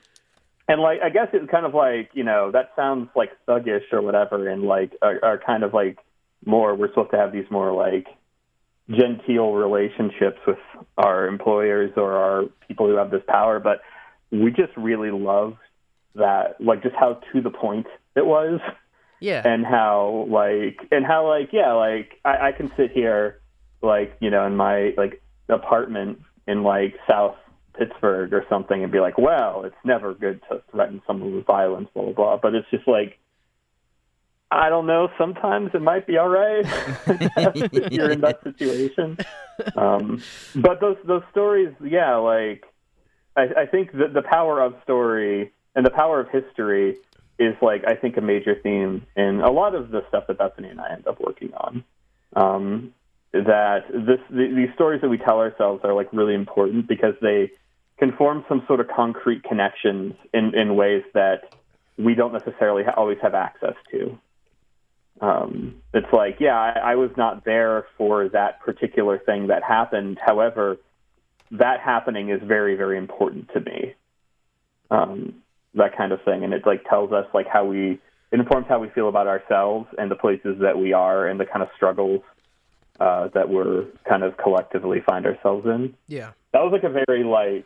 [0.67, 4.01] and like, I guess it's kind of like you know that sounds like thuggish or
[4.01, 5.97] whatever, and like are, are kind of like
[6.45, 6.73] more.
[6.73, 8.07] We're supposed to have these more like
[8.89, 10.57] genteel relationships with
[10.97, 13.81] our employers or our people who have this power, but
[14.31, 15.57] we just really loved
[16.15, 18.59] that, like just how to the point it was
[19.19, 19.41] yeah.
[19.45, 23.41] and how like and how like yeah like I, I can sit here
[23.81, 27.35] like you know in my like apartment in like South
[27.77, 31.89] Pittsburgh or something and be like, well, it's never good to threaten someone with violence,
[31.93, 32.37] blah blah blah.
[32.37, 33.17] But it's just like
[34.51, 35.09] I don't know.
[35.17, 36.63] Sometimes it might be all right
[37.07, 39.17] if you're in that situation.
[39.75, 40.21] Um,
[40.55, 42.63] but those those stories, yeah, like
[43.35, 46.97] I, I think the the power of story and the power of history
[47.39, 50.69] is like I think a major theme in a lot of the stuff that Bethany
[50.69, 51.83] and I end up working on.
[52.35, 52.93] Um,
[53.31, 57.51] that this the, these stories that we tell ourselves are like really important because they
[57.97, 61.53] can form some sort of concrete connections in in ways that
[61.97, 64.17] we don't necessarily ha- always have access to.
[65.21, 70.19] Um, it's like, yeah, I, I was not there for that particular thing that happened.
[70.23, 70.77] However,
[71.51, 73.93] that happening is very, very important to me.
[74.89, 75.42] Um,
[75.75, 77.99] that kind of thing, and it like tells us like how we
[78.31, 81.45] it informs how we feel about ourselves and the places that we are and the
[81.45, 82.21] kind of struggles
[82.99, 85.93] uh, that we're kind of collectively find ourselves in.
[86.07, 86.31] yeah.
[86.51, 87.65] That was like a very like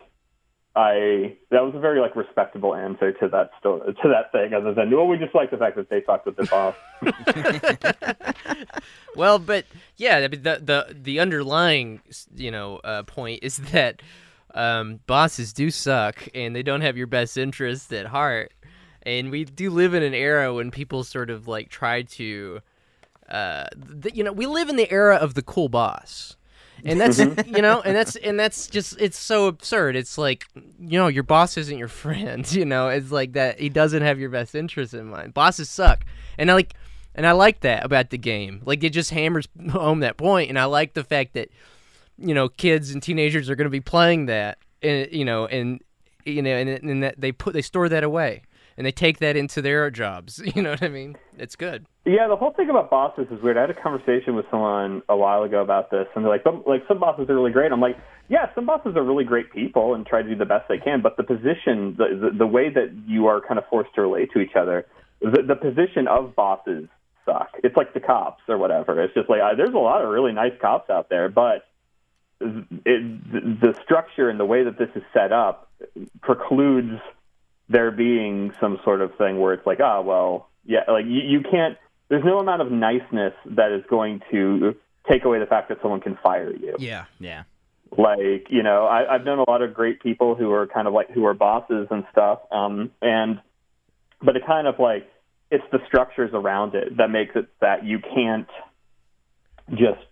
[0.75, 4.53] I that was a very like respectable answer to that story to that thing.
[4.53, 6.75] Other than well, we just like the fact that they fucked with their boss.
[9.17, 9.65] Well, but
[9.97, 12.01] yeah, I mean, the the the underlying
[12.35, 14.03] you know uh, point is that
[14.57, 18.51] um, bosses do suck, and they don't have your best interest at heart.
[19.03, 22.59] And we do live in an era when people sort of like try to,
[23.29, 23.67] uh,
[24.01, 26.35] th- you know, we live in the era of the cool boss.
[26.83, 29.95] And that's you know, and that's and that's just it's so absurd.
[29.95, 32.51] It's like you know, your boss isn't your friend.
[32.51, 33.59] You know, it's like that.
[33.59, 35.33] He doesn't have your best interest in mind.
[35.33, 36.03] Bosses suck,
[36.37, 36.73] and I like
[37.15, 38.61] and I like that about the game.
[38.65, 41.49] Like it just hammers home that point, and I like the fact that
[42.17, 45.81] you know kids and teenagers are going to be playing that, and you know, and
[46.25, 48.43] you know, and, and that they put they store that away
[48.77, 50.41] and they take that into their jobs.
[50.57, 51.17] You know what I mean?
[51.37, 51.85] It's good.
[52.05, 53.57] Yeah, the whole thing about bosses is weird.
[53.57, 56.63] I had a conversation with someone a while ago about this, and they're like, some,
[56.65, 57.71] like some bosses are really great.
[57.71, 57.97] I'm like,
[58.27, 61.01] yeah, some bosses are really great people and try to do the best they can,
[61.01, 64.29] but the position, the the, the way that you are kind of forced to relate
[64.33, 64.85] to each other,
[65.21, 66.87] the, the position of bosses
[67.25, 67.49] suck.
[67.63, 69.03] It's like the cops or whatever.
[69.03, 71.65] It's just like uh, there's a lot of really nice cops out there, but
[72.39, 75.71] it, the structure and the way that this is set up
[76.21, 76.99] precludes
[77.69, 81.41] there being some sort of thing where it's like, ah, well, yeah, like you, you
[81.41, 81.77] can't.
[82.09, 84.75] There's no amount of niceness that is going to
[85.09, 86.75] take away the fact that someone can fire you.
[86.79, 87.05] Yeah.
[87.19, 87.43] Yeah.
[87.97, 90.93] Like, you know, I, I've known a lot of great people who are kind of
[90.93, 92.39] like who are bosses and stuff.
[92.51, 93.41] Um, and
[94.21, 95.09] but it kind of like
[95.51, 98.47] it's the structures around it that makes it that you can't
[99.71, 100.05] just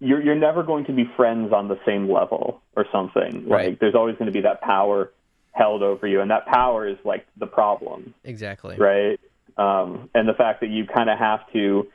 [0.00, 3.48] you're you're never going to be friends on the same level or something.
[3.48, 3.70] Right.
[3.70, 5.12] Like there's always going to be that power
[5.52, 8.76] held over you, and that power is like the problem Exactly.
[8.76, 9.20] right?
[9.56, 11.88] Um, and the fact that you kind of have to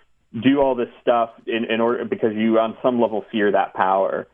[0.44, 4.28] do all this stuff in, in order because you on some level fear that power,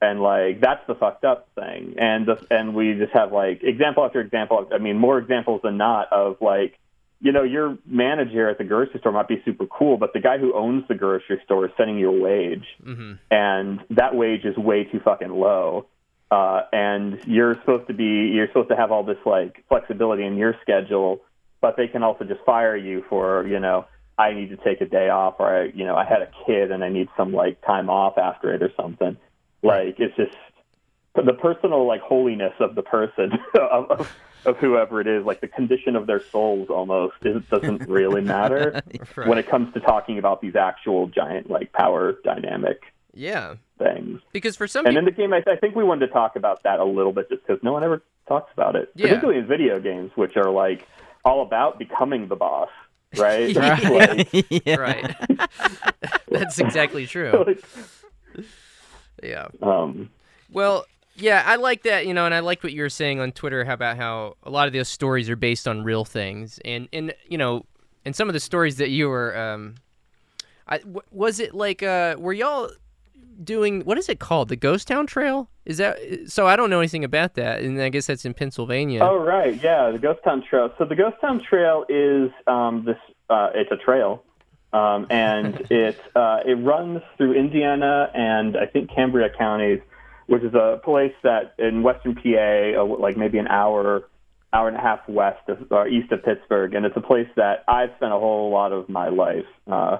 [0.00, 1.96] and like that's the fucked up thing.
[1.98, 4.68] And the, and we just have like example after example.
[4.72, 6.78] I mean, more examples than not of like.
[7.20, 10.38] You know, your manager at the grocery store might be super cool, but the guy
[10.38, 14.56] who owns the grocery store is sending you a wage, hmm and that wage is
[14.56, 15.86] way too fucking low.
[16.30, 20.36] Uh, and you're supposed to be, you're supposed to have all this like flexibility in
[20.36, 21.20] your schedule,
[21.60, 23.86] but they can also just fire you for, you know,
[24.18, 26.70] I need to take a day off, or I, you know, I had a kid
[26.70, 29.16] and I need some like time off after it or something.
[29.62, 30.36] Like it's just
[31.14, 34.16] the personal like holiness of the person of, of,
[34.46, 38.80] of whoever it is, like the condition of their souls almost it doesn't really matter
[39.16, 39.28] Right.
[39.28, 42.80] when it comes to talking about these actual giant like power dynamic
[43.14, 43.54] yeah.
[43.78, 44.20] things.
[44.32, 46.36] Because for some And people, in the game, I, I think we wanted to talk
[46.36, 49.08] about that a little bit just because no one ever talks about it, Yeah.
[49.08, 50.86] particularly in video games, which are like
[51.24, 52.70] all about becoming the boss,
[53.16, 53.50] right?
[53.54, 53.88] Yeah.
[53.90, 54.28] Like-
[54.66, 54.76] yeah.
[54.76, 55.16] right?
[56.28, 57.44] That's exactly true.
[57.46, 57.64] like,
[59.22, 59.48] Yeah.
[59.62, 60.10] um,
[60.52, 60.86] Well,
[61.18, 63.64] Yeah, I like that, you know, and I liked what you were saying on Twitter
[63.64, 67.12] how about how a lot of those stories are based on real things, and and
[67.26, 67.64] you know,
[68.04, 69.74] and some of the stories that you were, um,
[70.66, 72.70] I w- was it like, uh, were y'all
[73.42, 75.48] doing what is it called, the Ghost Town Trail?
[75.64, 76.46] Is that so?
[76.46, 79.00] I don't know anything about that, and I guess that's in Pennsylvania.
[79.02, 80.72] Oh right, yeah, the Ghost Town Trail.
[80.78, 82.96] So the Ghost Town Trail is um, this.
[83.30, 84.24] Uh, it's a trail,
[84.72, 89.80] um, and it uh, it runs through Indiana and I think Cambria counties,
[90.28, 94.04] which is a place that in western PA, uh, like maybe an hour,
[94.52, 97.64] hour and a half west of, or east of Pittsburgh, and it's a place that
[97.66, 99.46] I've spent a whole lot of my life.
[99.66, 99.98] Uh,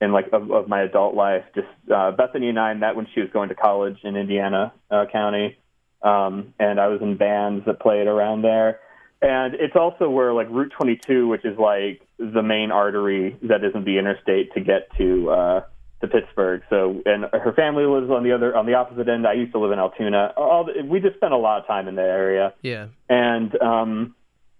[0.00, 3.20] in like of, of my adult life, just uh, Bethany and I met when she
[3.20, 5.56] was going to college in Indiana uh, County,
[6.02, 8.80] um, and I was in bands that played around there.
[9.22, 13.84] And it's also where like Route 22, which is like the main artery that isn't
[13.84, 15.60] the interstate to get to uh,
[16.02, 16.62] to Pittsburgh.
[16.68, 19.26] So, and her family lives on the other on the opposite end.
[19.26, 20.34] I used to live in Altoona.
[20.36, 24.14] All the, we just spent a lot of time in the area, yeah, and um,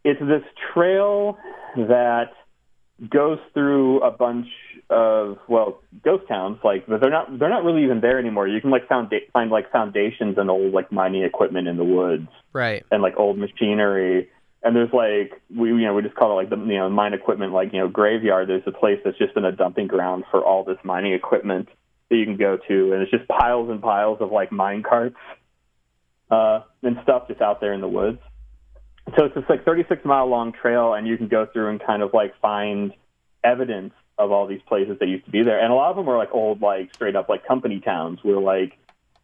[0.04, 1.36] it's this trail
[1.76, 2.30] that
[3.10, 4.46] goes through a bunch
[4.88, 8.60] of well ghost towns like but they're not they're not really even there anymore you
[8.60, 12.84] can like found find like foundations and old like mining equipment in the woods right.
[12.90, 14.28] and like old machinery
[14.62, 17.14] and there's like we you know we just call it like the you know mine
[17.14, 18.48] equipment like you know graveyard.
[18.48, 21.68] There's a place that's just been a dumping ground for all this mining equipment
[22.10, 22.92] that you can go to.
[22.92, 25.16] And it's just piles and piles of like mine carts
[26.30, 28.18] uh and stuff just out there in the woods.
[29.16, 32.02] So it's this like 36 mile long trail and you can go through and kind
[32.02, 32.92] of like find
[33.42, 35.58] evidence of all these places that used to be there.
[35.58, 38.38] And a lot of them are like old like straight up like company towns where
[38.38, 38.78] like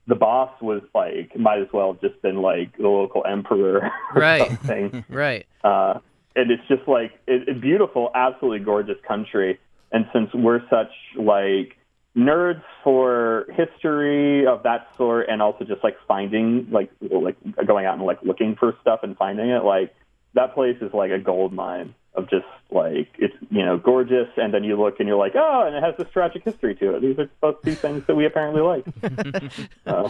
[0.09, 4.21] the boss was like might as well have just been like the local emperor or
[4.21, 4.49] Right.
[4.49, 5.47] something Right.
[5.63, 6.01] uh,
[6.35, 9.59] and it's just like it, it beautiful, absolutely gorgeous country.
[9.93, 11.77] And since we're such like
[12.17, 17.37] nerds for history of that sort, and also just like finding like like
[17.67, 19.95] going out and like looking for stuff and finding it, like
[20.35, 24.53] that place is like a gold mine of just like it's you know gorgeous, and
[24.53, 27.01] then you look and you're like, oh, and it has this tragic history to it.
[27.03, 28.85] These are both two things that we apparently like.
[29.87, 30.09] uh,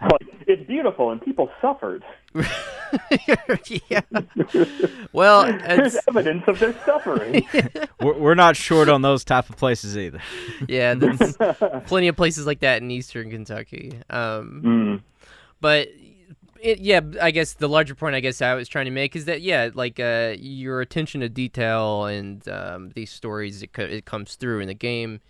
[0.00, 2.04] like it's beautiful, and people suffered.
[3.88, 4.00] yeah.
[5.12, 7.46] Well, There's it's, evidence of their suffering.
[8.00, 10.20] We're, we're not short on those type of places either.
[10.68, 11.36] yeah, there's
[11.86, 13.98] plenty of places like that in eastern Kentucky.
[14.10, 15.00] Um, Mm.
[15.60, 15.88] but
[16.62, 19.26] it, yeah, I guess the larger point I guess I was trying to make is
[19.26, 24.04] that yeah, like uh, your attention to detail and um, these stories it, co- it
[24.04, 25.20] comes through in the game,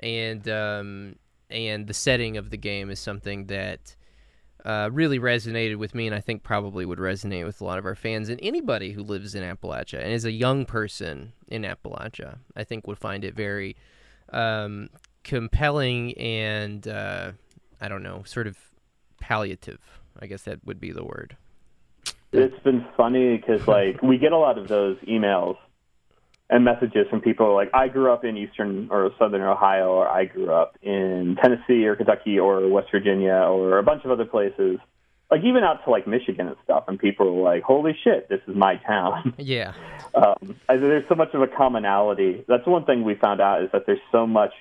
[0.00, 1.16] and um,
[1.50, 3.96] and the setting of the game is something that
[4.64, 7.84] uh, really resonated with me, and I think probably would resonate with a lot of
[7.84, 12.38] our fans and anybody who lives in Appalachia and is a young person in Appalachia.
[12.56, 13.76] I think would find it very
[14.32, 14.88] um,
[15.24, 17.32] compelling and uh,
[17.80, 18.56] I don't know, sort of
[19.20, 20.01] palliative.
[20.22, 21.36] I guess that would be the word.
[22.30, 25.56] It's been funny because like we get a lot of those emails
[26.48, 30.26] and messages from people like I grew up in eastern or southern Ohio or I
[30.26, 34.78] grew up in Tennessee or Kentucky or West Virginia or a bunch of other places.
[35.28, 38.40] Like even out to like Michigan and stuff, and people are like, "Holy shit, this
[38.46, 39.72] is my town." Yeah.
[40.14, 42.44] um, there's so much of a commonality.
[42.46, 44.52] That's one thing we found out is that there's so much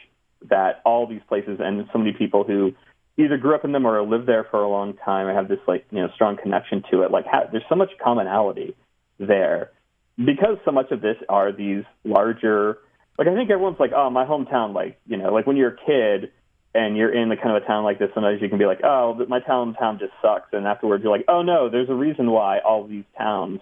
[0.50, 2.74] that all these places and so many people who
[3.22, 5.60] either grew up in them or lived there for a long time or have this
[5.68, 7.12] like you know strong connection to it.
[7.12, 8.76] Like ha- there's so much commonality
[9.20, 9.72] there
[10.18, 12.78] because so much of this are these larger.
[13.18, 14.74] Like I think everyone's like, oh, my hometown.
[14.74, 16.32] Like you know, like when you're a kid
[16.74, 18.82] and you're in the kind of a town like this, sometimes you can be like,
[18.84, 21.96] oh, but my town town just sucks, and afterwards you're like, oh no, there's a
[21.96, 23.60] reason why all these towns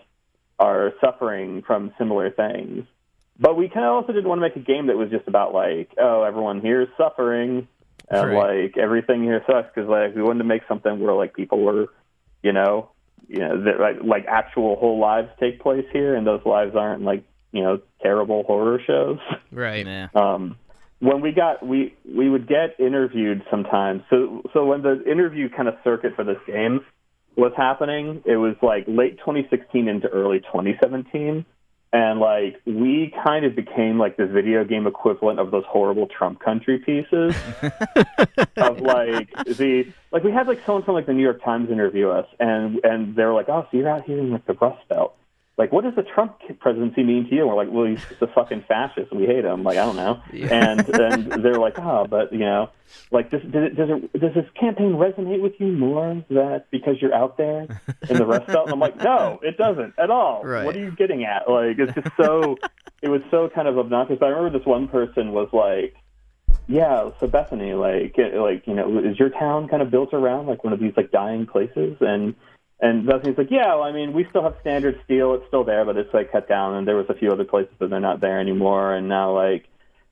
[0.60, 2.86] are suffering from similar things.
[3.40, 5.54] But we kind of also didn't want to make a game that was just about
[5.54, 7.70] like, oh, everyone here is suffering,
[8.10, 8.64] and Right.
[8.64, 11.88] like everything here sucks because like we wanted to make something where like people were,
[12.44, 12.90] you know,
[13.28, 17.04] you know, that, like like actual whole lives take place here, and those lives aren't
[17.04, 19.20] like you know terrible horror shows.
[19.52, 19.86] Right.
[19.86, 20.08] Yeah.
[20.16, 20.58] um,
[21.00, 24.04] when we got we we would get interviewed sometimes.
[24.10, 26.82] So so when the interview kind of circuit for this game
[27.36, 31.46] was happening, it was like late 2016 into early 2017.
[31.92, 36.40] And like we kind of became like the video game equivalent of those horrible Trump
[36.40, 37.36] country pieces.
[38.58, 42.10] Of like the like we had like someone from like the New York Times interview
[42.10, 44.86] us and and they were like, Oh, so you're out here in like the Rust
[44.90, 45.16] Belt
[45.60, 47.42] like, what does the Trump presidency mean to you?
[47.42, 49.14] And we're like, well, he's a fucking fascist.
[49.14, 49.64] We hate him.
[49.64, 50.22] Like, I don't know.
[50.32, 52.70] And and they're like, oh, but you know,
[53.12, 56.96] like, does does it, does it does this campaign resonate with you more that because
[57.02, 57.68] you're out there
[58.10, 58.68] in the Rust Belt?
[58.68, 60.46] And I'm like, no, it doesn't at all.
[60.46, 60.64] Right.
[60.66, 61.50] What are you getting at?
[61.50, 62.58] Like, it's just so.
[63.02, 64.18] it was so kind of obnoxious.
[64.18, 65.94] But I remember this one person was like,
[66.70, 70.64] yeah, so Bethany, like, like you know, is your town kind of built around like
[70.64, 71.98] one of these like dying places?
[72.00, 72.34] And
[72.82, 75.84] and Bethany's like, yeah, well, I mean, we still have standard steel; it's still there,
[75.86, 76.76] but it's like cut down.
[76.76, 78.94] And there was a few other places, but they're not there anymore.
[78.94, 79.66] And now, like,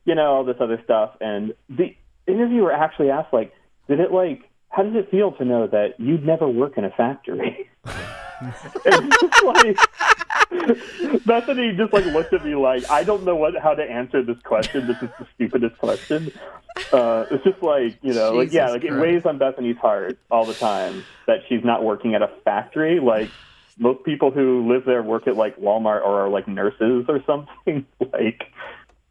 [0.06, 1.12] you know, all this other stuff.
[1.22, 1.96] And the
[2.28, 3.54] interviewer actually asked, like,
[3.88, 6.90] did it like, how does it feel to know that you'd never work in a
[6.90, 7.70] factory?
[9.44, 9.78] like
[11.26, 14.38] Bethany just like looked at me like I don't know what how to answer this
[14.44, 14.88] question.
[14.88, 16.32] This is the stupidest question.
[16.92, 20.18] Uh, it's just like you know, like yeah, Jesus like it weighs on Bethany's heart
[20.32, 23.00] all the time that she's not working at a factory.
[23.00, 23.30] Like
[23.78, 27.86] most people who live there work at like Walmart or are like nurses or something.
[28.00, 28.44] like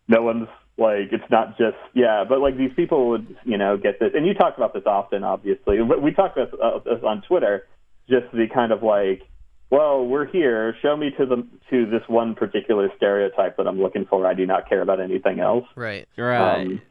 [0.08, 0.48] no one's
[0.78, 4.26] like it's not just yeah, but like these people would you know get this, and
[4.26, 5.78] you talk about this often, obviously.
[5.82, 7.66] But we talk about uh, this on Twitter.
[8.08, 9.22] Just the kind of like
[9.70, 10.76] well, we're here.
[10.80, 14.26] Show me to the to this one particular stereotype that I'm looking for.
[14.26, 15.64] I do not care about anything else.
[15.74, 16.06] Right.
[16.16, 16.60] Right.
[16.60, 16.82] Um,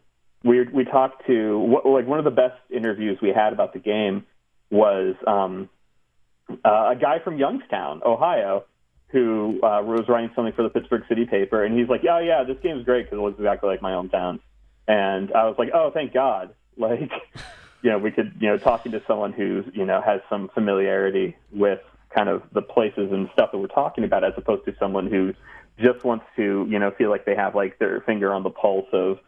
[0.46, 3.80] we we talked to wh- like one of the best interviews we had about the
[3.80, 4.26] game
[4.70, 5.70] was um,
[6.64, 8.64] uh, a guy from Youngstown, Ohio,
[9.08, 12.44] who uh, was writing something for the Pittsburgh City paper, and he's like, "Yeah, yeah,
[12.44, 14.40] this game's great because it looks exactly like my hometown."
[14.88, 17.10] And I was like, "Oh, thank God!" Like,
[17.82, 21.38] you know, we could, you know, talking to someone who's, you know, has some familiarity
[21.54, 21.80] with
[22.14, 25.34] kind of the places and stuff that we're talking about, as opposed to someone who
[25.80, 28.90] just wants to, you know, feel like they have like their finger on the pulse
[28.92, 29.20] of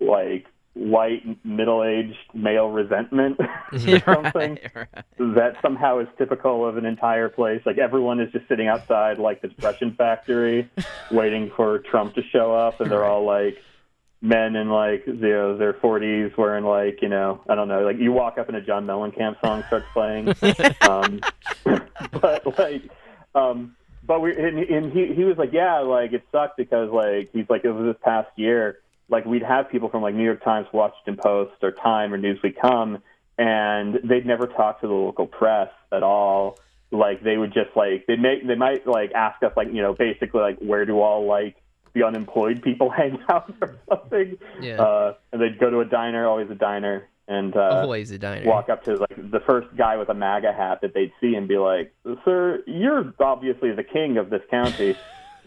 [0.00, 3.38] like white middle-aged male resentment
[3.72, 5.04] or something right, right.
[5.18, 7.60] that somehow is typical of an entire place.
[7.66, 10.70] Like everyone is just sitting outside like the depression factory,
[11.10, 13.58] waiting for Trump to show up, and they're all like
[14.20, 17.98] men in like you know their forties wearing like you know I don't know like
[17.98, 20.34] you walk up and a John Mellencamp song starts playing,
[20.82, 21.20] um,
[22.20, 22.82] but like.
[23.34, 23.76] Um,
[24.08, 27.44] but we and, and he he was like, yeah, like it sucked because like he's
[27.50, 28.78] like it was this past year,
[29.10, 32.60] like we'd have people from like New York Times, Washington Post, or Time or Newsweek
[32.60, 33.02] come,
[33.38, 36.58] and they'd never talk to the local press at all.
[36.90, 39.94] Like they would just like they make they might like ask us like you know
[39.94, 41.56] basically like where do all like
[41.94, 44.38] the unemployed people hang out or something.
[44.60, 44.80] Yeah.
[44.82, 48.46] Uh, and they'd go to a diner, always a diner, and uh, Always a diner.
[48.46, 51.46] walk up to like the first guy with a MAGA hat that they'd see and
[51.46, 51.92] be like,
[52.24, 54.96] "Sir, you're obviously the king of this county,"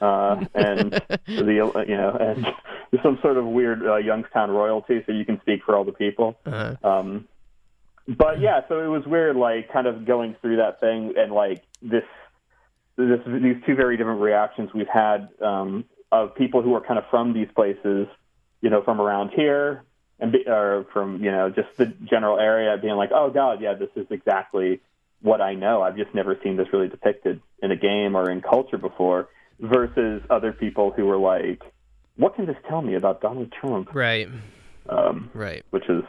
[0.01, 0.91] uh, and
[1.27, 2.45] the you know, and
[3.03, 6.37] some sort of weird uh, Youngstown royalty, so you can speak for all the people.
[6.45, 6.75] Uh-huh.
[6.83, 7.27] Um,
[8.07, 11.63] but yeah, so it was weird, like kind of going through that thing and like
[11.81, 12.03] this,
[12.97, 17.05] this these two very different reactions we've had um, of people who are kind of
[17.09, 18.07] from these places,
[18.61, 19.83] you know, from around here
[20.19, 23.75] and be, or from you know just the general area, being like, oh god, yeah,
[23.75, 24.81] this is exactly
[25.21, 25.83] what I know.
[25.83, 29.29] I've just never seen this really depicted in a game or in culture before.
[29.61, 31.61] Versus other people who were like,
[32.17, 33.93] what can this tell me about Donald Trump?
[33.93, 34.27] Right.
[34.89, 35.63] Um, Right.
[35.69, 36.03] which is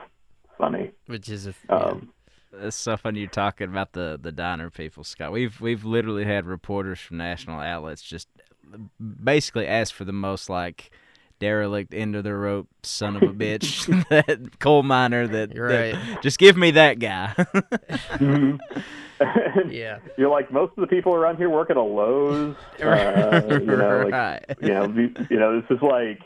[0.58, 0.90] funny.
[1.06, 2.12] Which is a Um,
[2.54, 5.32] It's so funny you're talking about the the diner people, Scott.
[5.32, 8.28] We've we've literally had reporters from national outlets just
[9.22, 10.90] basically ask for the most like
[11.42, 15.94] derelict end of the rope son of a bitch that coal miner that, You're that-
[15.94, 16.22] right.
[16.22, 17.34] just give me that guy
[18.16, 18.60] mhm.
[19.70, 19.98] yeah.
[20.16, 22.56] You're like most of the people around here work at a Lowe's.
[22.82, 26.18] Uh, you know, like right you know, the- you know, this is like,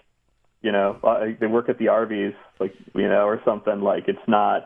[0.62, 3.80] you know, uh, they work at the Arby's, like you know, or something.
[3.80, 4.64] Like it's not.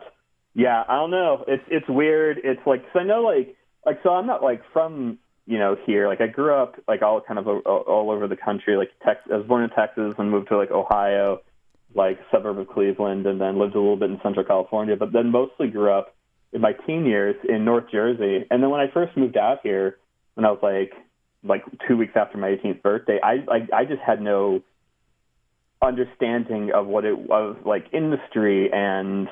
[0.53, 1.43] Yeah, I don't know.
[1.47, 2.39] It's it's weird.
[2.43, 6.07] It's like, cause I know, like, like so I'm not like from you know here.
[6.07, 8.77] Like I grew up like all kind of all, all over the country.
[8.77, 11.41] Like Tex, I was born in Texas and moved to like Ohio,
[11.95, 14.95] like suburb of Cleveland, and then lived a little bit in Central California.
[14.95, 16.15] But then mostly grew up
[16.53, 18.45] in my teen years in North Jersey.
[18.49, 19.97] And then when I first moved out here,
[20.35, 20.93] when I was like
[21.43, 24.61] like two weeks after my 18th birthday, I like I just had no
[25.81, 29.27] understanding of what it was like industry and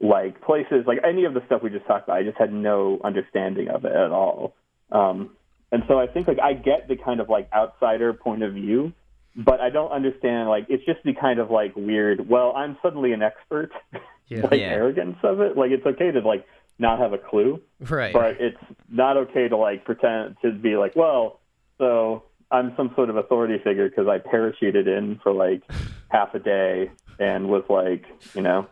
[0.00, 2.16] like places like any of the stuff we just talked about.
[2.16, 4.54] I just had no understanding of it at all.
[4.94, 5.30] Um,
[5.72, 8.92] and so I think like I get the kind of like outsider point of view,
[9.36, 12.28] but I don't understand like it's just the kind of like weird.
[12.28, 13.70] Well, I'm suddenly an expert.
[14.26, 14.40] Yeah.
[14.50, 14.68] like Yeah.
[14.68, 15.54] arrogance of it.
[15.54, 16.46] Like it's okay to like
[16.78, 18.10] not have a clue, Right.
[18.14, 18.56] but it's
[18.90, 21.40] not okay to like pretend to be like, well,
[21.76, 25.62] so I'm some sort of authority figure because I parachuted in for like
[26.08, 28.66] half a day and was like, you know,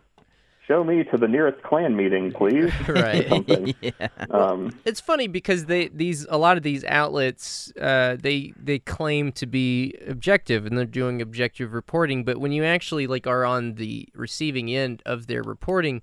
[0.67, 2.71] show me to the nearest Klan meeting, please.
[2.89, 3.29] Right.
[3.29, 3.75] Something.
[3.81, 8.79] yeah Um, it's funny because they these a lot of these outlets uh, they they
[8.79, 13.45] claim to be objective and they're doing objective reporting but when you actually like are
[13.45, 16.03] on the receiving end of their reporting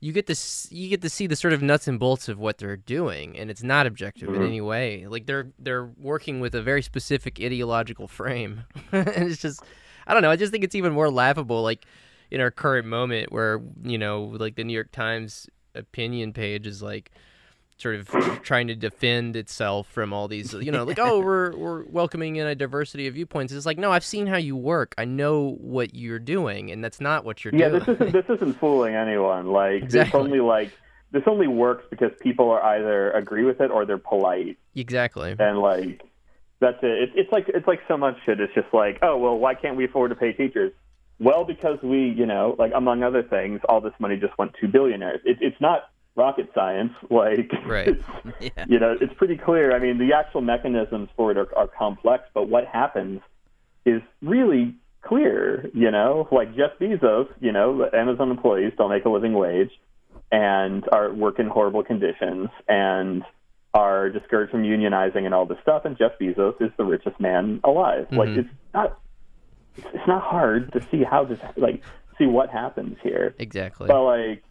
[0.00, 0.36] you get to
[0.74, 3.50] you get to see the sort of nuts and bolts of what they're doing and
[3.50, 4.46] it's not objective in Mhm.
[4.46, 9.62] any way like they're they're working with a very specific ideological frame and it's just
[10.06, 11.84] I don't know I just think it's even more laughable like
[12.30, 16.82] in our current moment where you know like the New York Times opinion page is
[16.82, 17.10] like
[17.78, 18.08] sort of
[18.42, 22.46] trying to defend itself from all these you know like oh we're we're welcoming in
[22.46, 25.94] a diversity of viewpoints it's like no i've seen how you work i know what
[25.94, 29.46] you're doing and that's not what you're yeah, doing this isn't this isn't fooling anyone.
[29.50, 30.20] Like this Exactly.
[30.20, 30.72] only like
[31.12, 35.58] this only works because people are either agree with it or they're polite, exactly and
[35.58, 36.02] like
[36.60, 36.90] that's it.
[36.90, 37.10] it.
[37.14, 38.38] It's like it's like so much shit.
[38.40, 40.72] It's just like, oh well, why can't we afford to pay teachers?
[41.20, 44.68] Well, because we, you know, like among other things, all this money just went to
[44.68, 45.20] billionaires.
[45.24, 46.92] It, it's not rocket science.
[47.10, 48.00] Like, Right.
[48.40, 48.64] Yeah.
[48.66, 49.74] you know, it's pretty clear.
[49.74, 53.20] I mean, the actual mechanisms for it are, are complex, but what happens
[53.84, 55.68] is really clear.
[55.74, 59.70] You know, like Jeff Bezos, you know, Amazon employees don't make a living wage
[60.32, 63.22] and are work in horrible conditions and
[63.74, 65.84] are discouraged from unionizing and all this stuff.
[65.84, 68.06] And Jeff Bezos is the richest man alive.
[68.10, 68.38] Like, Mhm.
[68.38, 68.98] it's not.
[69.76, 71.82] It's, not hard to see how this like
[72.18, 73.34] see what happens here.
[73.38, 74.42] exactly But like,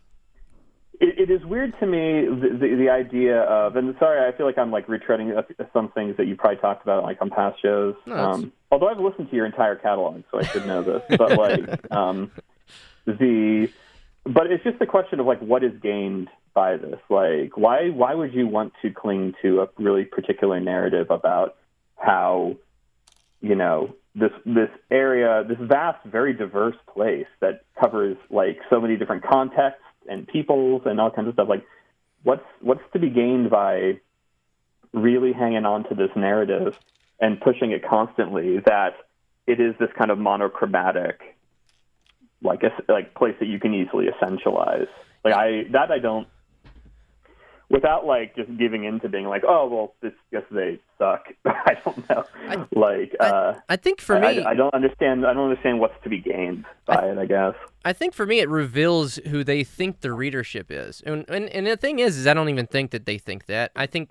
[1.00, 4.46] it, it is weird to me the, the the idea of, and sorry, I feel
[4.46, 5.32] like I'm like retreading
[5.74, 7.96] some things that you probably talked about like on past shows.
[8.06, 11.02] No, um, although I've listened to your entire catalog, so I should know this.
[11.18, 12.32] But like, um,
[13.06, 13.70] the,
[14.24, 17.00] but it's just the question of like what is gained by this.
[17.10, 21.56] Like, why why would you want to cling to a really particular narrative about
[21.96, 22.58] how
[23.42, 28.98] you know this this area, this vast, very diverse place that covers like so many
[28.98, 31.48] different contexts and peoples and all kinds of stuff.
[31.48, 31.66] Like,
[32.24, 34.00] what's what's to be gained by
[34.94, 36.76] really hanging on to this narrative
[37.20, 38.94] and pushing it constantly that
[39.46, 41.38] it is this kind of monochromatic,
[42.42, 44.88] like like place that you can easily essentialize.
[45.24, 46.28] Like I that I don't.
[47.70, 51.28] Without like just giving into being like, oh well, this guess they suck.
[51.46, 52.26] I don't know.
[52.76, 55.26] like, uh, i think for I, me I, I don't understand.
[55.26, 57.18] I don't understand what's to be gained by it.
[57.18, 57.54] I guess.
[57.86, 61.02] I think for me it reveals who they think the readership is.
[61.06, 63.72] And, and and the thing is is I don't even think that they think that.
[63.76, 64.10] I think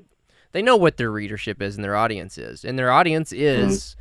[0.53, 2.65] they know what their readership is and their audience is.
[2.65, 3.97] And their audience is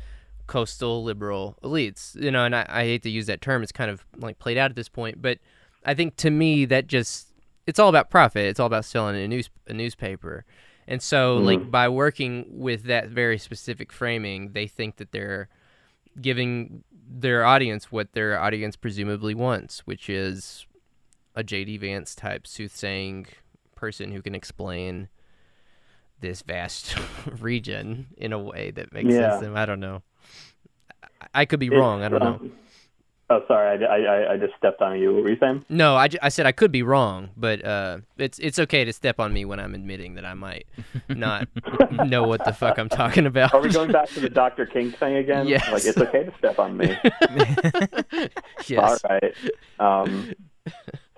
[0.46, 2.20] coastal liberal elites.
[2.20, 3.62] You know, and I, I hate to use that term.
[3.62, 5.38] It's kind of like played out at this point, but
[5.84, 7.27] I think to me that just
[7.68, 8.46] it's all about profit.
[8.46, 10.46] It's all about selling a news a newspaper.
[10.86, 11.44] And so mm-hmm.
[11.44, 15.50] like by working with that very specific framing, they think that they're
[16.18, 20.66] giving their audience what their audience presumably wants, which is
[21.34, 23.26] a JD Vance type soothsaying
[23.74, 25.08] person who can explain
[26.20, 26.96] this vast
[27.38, 29.28] region in a way that makes Yeah.
[29.32, 29.56] sense to them.
[29.58, 30.02] I don't know.
[31.20, 32.02] I, I could be wrong.
[32.02, 32.38] I don't know.
[32.40, 32.52] Um,
[33.30, 33.84] Oh, sorry.
[33.84, 35.12] I, I, I just stepped on you.
[35.14, 35.64] What were you saying?
[35.68, 39.20] No, I, I said I could be wrong, but uh, it's it's okay to step
[39.20, 40.66] on me when I'm admitting that I might
[41.10, 41.46] not
[42.06, 43.52] know what the fuck I'm talking about.
[43.52, 44.64] Are we going back to the Dr.
[44.64, 45.46] King thing again?
[45.46, 45.70] Yes.
[45.70, 46.96] Like it's okay to step on me.
[48.66, 49.04] yes.
[49.04, 49.34] All right.
[49.78, 50.32] Um,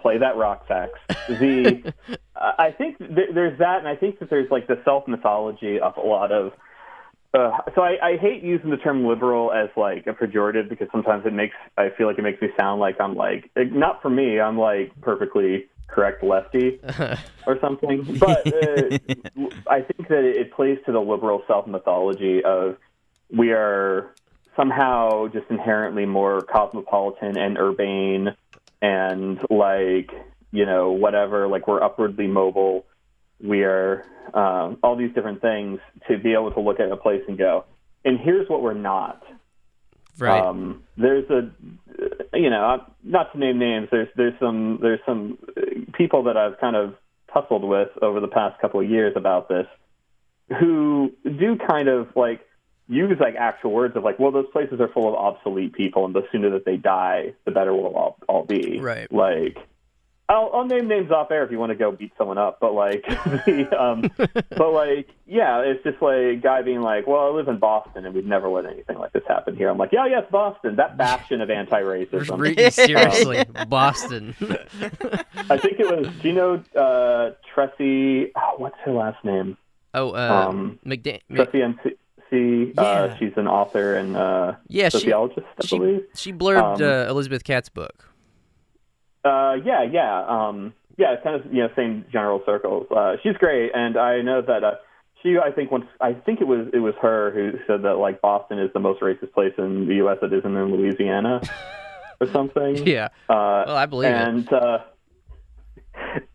[0.03, 0.91] play that rock sax.
[1.29, 1.95] The
[2.35, 5.79] I I think th- there's that, and I think that there's like the self mythology
[5.79, 6.53] of a lot of.
[7.33, 11.25] Uh, so I, I hate using the term liberal as like a pejorative because sometimes
[11.27, 14.41] it makes I feel like it makes me sound like I'm like not for me
[14.41, 16.81] I'm like perfectly correct lefty
[17.47, 18.19] or something.
[18.19, 18.99] But uh,
[19.71, 22.77] I think that it plays to the liberal self mythology of
[23.31, 24.15] we are
[24.57, 28.35] somehow just inherently more cosmopolitan and urbane
[28.83, 30.11] and like
[30.51, 32.85] you know whatever like we're upwardly mobile
[33.43, 37.23] we are um, all these different things to be able to look at a place
[37.29, 37.65] and go
[38.05, 39.23] and here's what we're not
[40.19, 40.41] right.
[40.41, 41.51] um, there's a,
[42.37, 43.89] you know, not to name names.
[43.91, 45.61] There's there's some there's some uh,
[45.95, 46.95] people that I've kind of
[47.33, 49.67] tussled with over the past couple of years about this,
[50.59, 52.41] who do kind of like
[52.89, 56.15] use like actual words of like, well, those places are full of obsolete people, and
[56.15, 58.81] the sooner that they die, the better we'll all, all be.
[58.81, 59.11] Right.
[59.13, 59.59] Like,
[60.31, 62.73] I'll, I'll name names off air if you want to go beat someone up, but
[62.73, 67.29] like, the, um, but like, yeah, it's just like a guy being like, well, I
[67.31, 69.69] live in Boston and we've never let anything like this happen here.
[69.69, 72.39] I'm like, yeah, yes, Boston, that bastion of anti-racism.
[72.39, 74.37] Re- seriously, Boston.
[75.51, 79.57] I think it was, do you know uh, Tressie, oh, what's her last name?
[79.95, 81.97] oh, uh, Um, McDan- Mc- Tressie NC.
[82.33, 82.81] Yeah.
[82.81, 86.03] Uh, she's an author and uh, yeah, she sociologist, I believe.
[86.15, 88.07] she blurbed Um, uh, Elizabeth Catte's book.
[89.25, 91.13] Uh, yeah, yeah, um, yeah.
[91.13, 92.87] It's kind of you know same general circles.
[92.91, 94.75] Uh, she's great, and I know that uh,
[95.23, 95.37] she.
[95.39, 98.59] I think once I think it was it was her who said that like Boston
[98.59, 100.19] is the most racist place in the U.S.
[100.23, 101.41] that isn't in Louisiana
[102.21, 102.87] or something.
[102.87, 103.09] Yeah.
[103.29, 104.17] Uh, Well, I believe it.
[104.17, 104.79] and uh,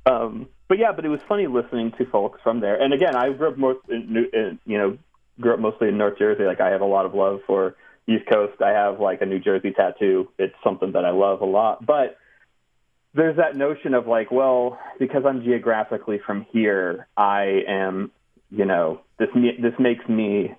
[0.05, 2.79] um, but yeah, but it was funny listening to folks from there.
[2.81, 4.97] And again, I grew up most in, New- in you know
[5.39, 6.43] grew up mostly in North Jersey.
[6.43, 7.75] Like I have a lot of love for
[8.07, 10.29] East Coast, I have like a New Jersey tattoo.
[10.37, 11.83] It's something that I love a lot.
[11.85, 12.17] But
[13.15, 18.11] there's that notion of like, well, because I'm geographically from here, I am,
[18.51, 20.53] you know, this this makes me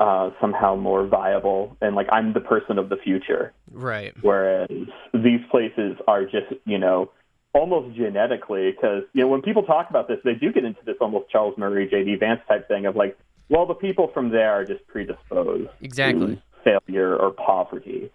[0.00, 3.52] uh, somehow more viable, and like I'm the person of the future.
[3.70, 4.12] Right.
[4.20, 4.68] Whereas
[5.14, 7.12] these places are just, you know,
[7.52, 10.96] almost genetically, because you know when people talk about this, they do get into this
[11.00, 12.16] almost Charles Murray, J.D.
[12.16, 13.16] Vance type thing of like,
[13.48, 16.36] well, the people from there are just predisposed Exactly.
[16.36, 18.10] to failure or poverty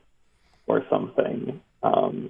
[0.65, 1.61] or something.
[1.83, 2.29] Um,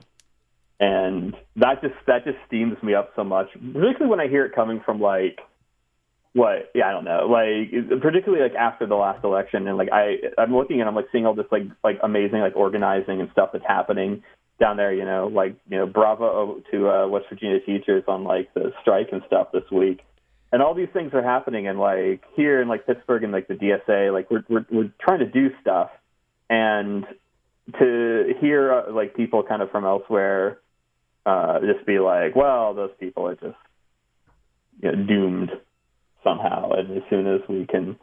[0.79, 4.53] and that just that just steams me up so much, particularly when I hear it
[4.53, 5.39] coming from like
[6.33, 10.17] what yeah i don't know like particularly like after the last election and like i
[10.37, 13.49] i'm looking and i'm like seeing all this like like amazing like organizing and stuff
[13.53, 14.21] that's happening
[14.59, 18.53] down there you know like you know bravo to uh west virginia teachers on like
[18.53, 20.01] the strike and stuff this week.
[20.49, 23.55] And all these things are happening and like here in like pittsburgh and like the
[23.55, 25.89] dsa like we're we're, we're trying to do stuff.
[26.49, 27.05] And
[27.79, 30.59] to hear uh, like people kind of from elsewhere
[31.27, 33.57] uh just be like well those people are just
[34.81, 35.51] you know, doomed
[36.23, 36.71] somehow.
[36.71, 37.97] And as soon as we can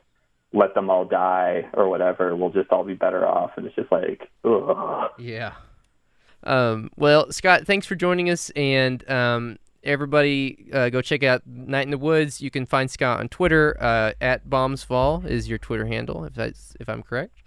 [0.52, 3.52] let them all die or whatever, we'll just all be better off.
[3.56, 5.10] And it's just like, ugh.
[5.18, 5.52] Yeah.
[6.42, 11.86] Um, well, Scott, thanks for joining us, and um, everybody, uh, go check out Night
[11.86, 12.42] in the Woods.
[12.42, 16.34] You can find Scott on Twitter uh, at Bombs Fall is your Twitter handle, if
[16.34, 17.38] that's if I'm correct.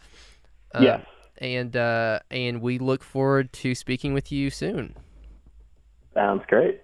[0.74, 1.06] Uh, yes.
[1.38, 4.96] And uh, and we look forward to speaking with you soon.
[6.18, 6.82] Sounds great.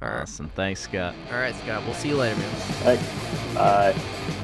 [0.00, 0.48] Awesome.
[0.48, 1.14] Thanks, Scott.
[1.30, 1.84] All right, Scott.
[1.84, 2.50] We'll see you later, man.
[2.80, 3.54] Thanks.
[3.54, 4.38] Bye.